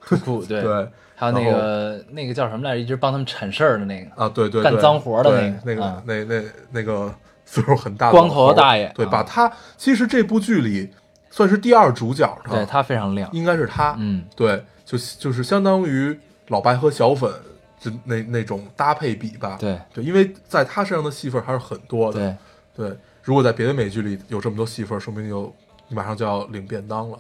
[0.48, 0.62] 对。
[0.62, 0.90] 对。
[1.16, 4.64] 还有那个那个叫什么来着，一直帮他们铲事儿的那个，啊，对对，对。
[4.64, 6.04] 干脏活的那个那个啊。
[6.06, 7.14] 那那那个
[7.46, 9.10] 岁数很大的光头大爷对，啊。
[9.10, 10.92] 把他其实这部剧里
[11.30, 13.30] 算是第二主角的，对他非常亮。
[13.32, 14.26] 应该是他，嗯。
[14.36, 17.32] 对，就就是相当于老白和小粉
[17.80, 22.36] 就那那种搭配比吧，对对，因为在他身上的戏份还是很多的，
[22.76, 25.54] 对，对，如果在别的美剧里有这么多戏份，说明有
[25.88, 27.18] 你马上就要领便当了。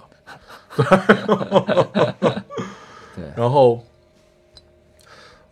[3.16, 3.84] 对然后，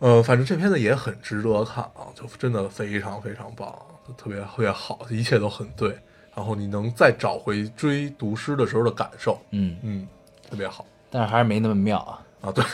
[0.00, 3.72] 呃，反正这片子也很值得看啊，就真的非常非常棒，
[4.16, 5.96] 特别特别好，一切都很对。
[6.34, 10.08] 然后你能再找回追读诗的时候的感受，嗯，嗯，
[10.48, 12.50] 特别好但是还是没那么妙啊，啊。
[12.50, 12.64] 对，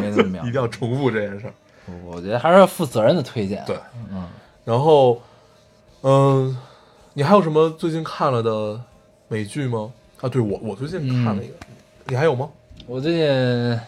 [0.00, 0.52] 没那么妙 一。
[0.52, 1.52] 定要重复这件事儿。
[2.04, 3.64] 我觉得还是要负责任的推荐。
[3.66, 3.76] 对，
[4.10, 4.28] 嗯，
[4.64, 5.20] 然后，
[6.02, 6.56] 嗯、
[7.14, 8.80] 你还有什么最近看了的
[9.26, 9.92] 美剧吗？
[10.22, 11.54] 啊，对我我最近看了一个，
[12.06, 12.48] 你还有吗？
[12.86, 13.80] 我最近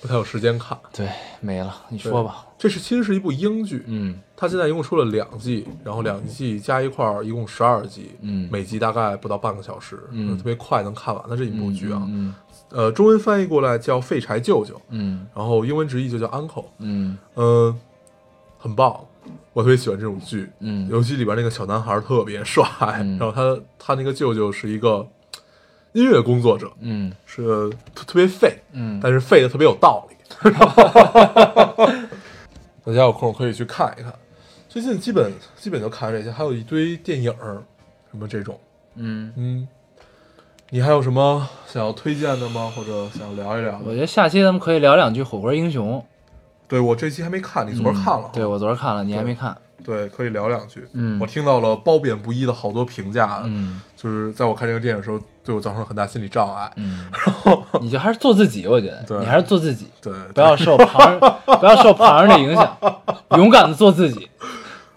[0.00, 0.76] 不太有时间看。
[0.92, 1.08] 对
[1.40, 2.44] 没了，你说吧。
[2.58, 12.02] 这是其实是一部英剧，嗯它现在一共出了两季，然后两季加一块儿一共十二集，嗯每集大概不到半个小时，嗯特别快能看完的这一部剧啊。
[12.08, 12.34] 嗯
[12.70, 17.78] 呃，中文翻译过来叫《废柴舅舅》，嗯然后英文直译就叫 Uncle，嗯嗯、
[18.58, 18.98] 很棒，
[19.52, 22.64] 我特别喜欢这种剧，嗯尤其里边那个小男孩特别帅，
[23.00, 25.06] 嗯 然后他他那个舅舅是一个
[25.92, 30.16] 音乐工作者，嗯是特特别废，嗯但是废的特别有道理。
[32.84, 34.12] 大家有空可以去看一看。
[34.68, 37.62] 最近基本基本就看这些，还有一堆电影儿，
[38.10, 38.58] 什么这种。
[38.96, 39.68] 嗯，嗯，
[40.70, 42.72] 你还有什么想要推荐的吗？
[42.74, 43.84] 或者想聊一聊的？
[43.86, 45.98] 我觉得下期咱们可以聊两句《火锅英雄》。
[46.66, 49.54] 对我这期还没看，你昨儿看了、嗯对我昨儿看了，你还没看。
[49.84, 50.86] 对，可以聊两句。
[50.92, 56.70] 嗯我听到了褒贬不一的好多评价，嗯就是在我看这个电影的时候，对我造成了很大心理障碍。
[56.76, 62.76] 嗯，然后你就还是做自己，我觉得对你还是做自己，对，不要受旁人不要受旁人的影响，
[63.36, 64.28] 勇敢的做自己，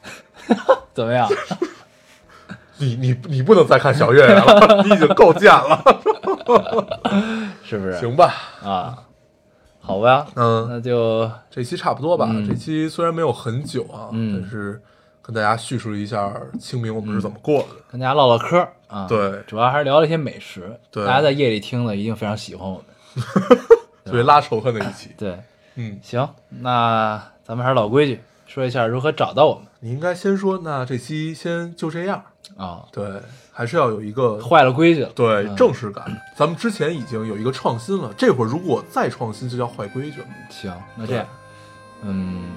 [0.93, 1.27] 怎么样？
[2.77, 5.81] 你你你不能再看小岳岳了，你已经够贱了，
[7.63, 7.97] 是不是？
[7.99, 8.33] 行吧？
[8.61, 8.97] 啊，
[9.85, 12.27] 好吧，嗯，那就这期差不多吧。
[12.31, 14.81] 嗯这期虽然没有很久啊，嗯但是
[15.21, 17.67] 跟大家叙述一下清明我们是怎么过的。
[17.91, 19.05] 跟大家唠唠嗑啊。
[19.07, 20.77] 对主要还是聊了一些美食。
[20.91, 23.23] 对大家在夜里听了一定非常喜欢我们。
[24.05, 25.09] 特别拉仇恨的一期。
[25.17, 25.37] 对，
[25.75, 32.23] 嗯，行，那咱们还是老规矩，说一下如何找到我们你应该先说，那这期先就这样。
[32.57, 32.83] 啊。
[32.91, 33.21] 对，
[33.51, 35.09] 还是要有一个坏了规矩了。
[35.15, 36.05] 对嗯正式感。
[36.35, 40.27] 咱们之前已经有一个创新了，这会儿如果再创新，就叫坏规矩了。
[40.49, 41.25] 行，那这样，
[42.03, 42.51] 嗯，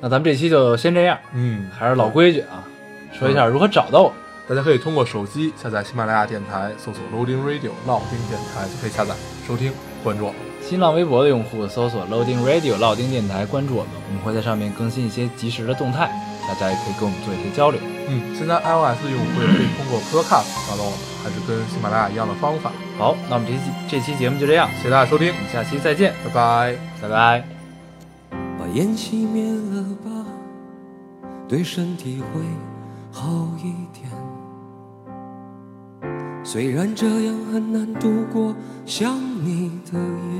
[0.00, 2.62] 那咱们这期就先这样，嗯，还是老规矩啊，
[3.12, 4.18] 说一下如何找到我们。
[4.48, 9.14] 大家可以通过手机下载喜马拉雅电台，搜索 Loading Radio 老丁电台就可以下载
[9.46, 9.72] 收听，
[10.02, 10.49] 关注。
[10.70, 16.08] 新浪微博的用户搜索 Loading Radio 老丁电台，关注我们，我们会在上面更新一些及时的动态，
[16.46, 17.80] 大家也可以跟我们做一些交流。
[18.06, 22.70] 嗯，现在 iOS 用户也可以通过 Podcast 找到我们，还是跟喜马拉雅一样的方法。
[22.96, 26.76] 好，那我们这期这期节目就这样，谢谢大家收听我，们下期再见，拜拜。
[27.02, 27.44] 拜拜。
[28.56, 30.24] 把烟熄灭了吧，
[31.48, 32.40] 对身体会
[33.10, 34.08] 好一点。
[36.44, 38.54] 虽然这样很难度过
[38.86, 40.39] 想你的夜，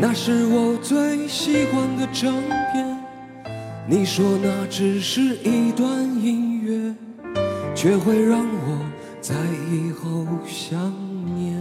[0.00, 2.32] 那是我最喜欢的唱
[2.72, 2.96] 片，
[3.84, 5.90] 你说那只是一段
[6.22, 6.94] 音乐，
[7.74, 8.78] 却会让我
[9.20, 9.34] 在
[9.72, 10.78] 以后想
[11.34, 11.58] 念。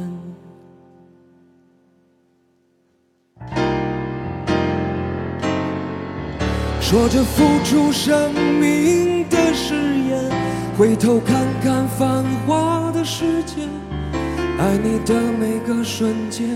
[6.80, 9.74] 说着付出生命的誓
[10.08, 10.32] 言，
[10.78, 13.64] 回头看看繁华的世界，
[14.60, 16.56] 爱你的每个瞬间，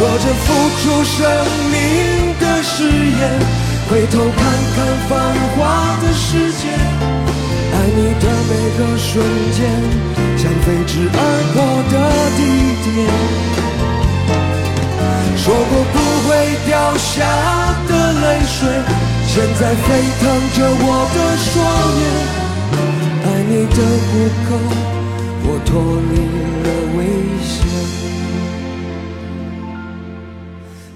[0.00, 0.48] 说着付
[0.80, 1.20] 出生
[1.70, 1.76] 命
[2.40, 3.20] 的誓言，
[3.90, 4.40] 回头看
[4.74, 4.76] 看
[5.10, 5.12] 繁
[5.52, 5.60] 华
[6.00, 9.12] 的世界，爱你的每个瞬
[9.52, 9.60] 间，
[10.38, 11.16] 像飞驰而
[11.52, 11.60] 过
[11.92, 11.94] 的
[12.38, 12.40] 地
[12.82, 12.88] 铁。
[15.36, 15.94] 说过不
[16.26, 16.30] 会
[16.66, 17.12] 掉下
[17.86, 17.92] 的
[18.22, 18.56] 泪水，
[19.26, 19.84] 现在沸
[20.18, 20.22] 腾
[20.56, 21.52] 着我的双
[22.00, 22.02] 眼。
[23.26, 23.78] 爱你的
[24.08, 24.10] 虎
[24.48, 24.48] 口，
[25.44, 25.70] 我脱
[26.10, 26.16] 离
[26.64, 26.98] 了危
[27.44, 27.69] 险。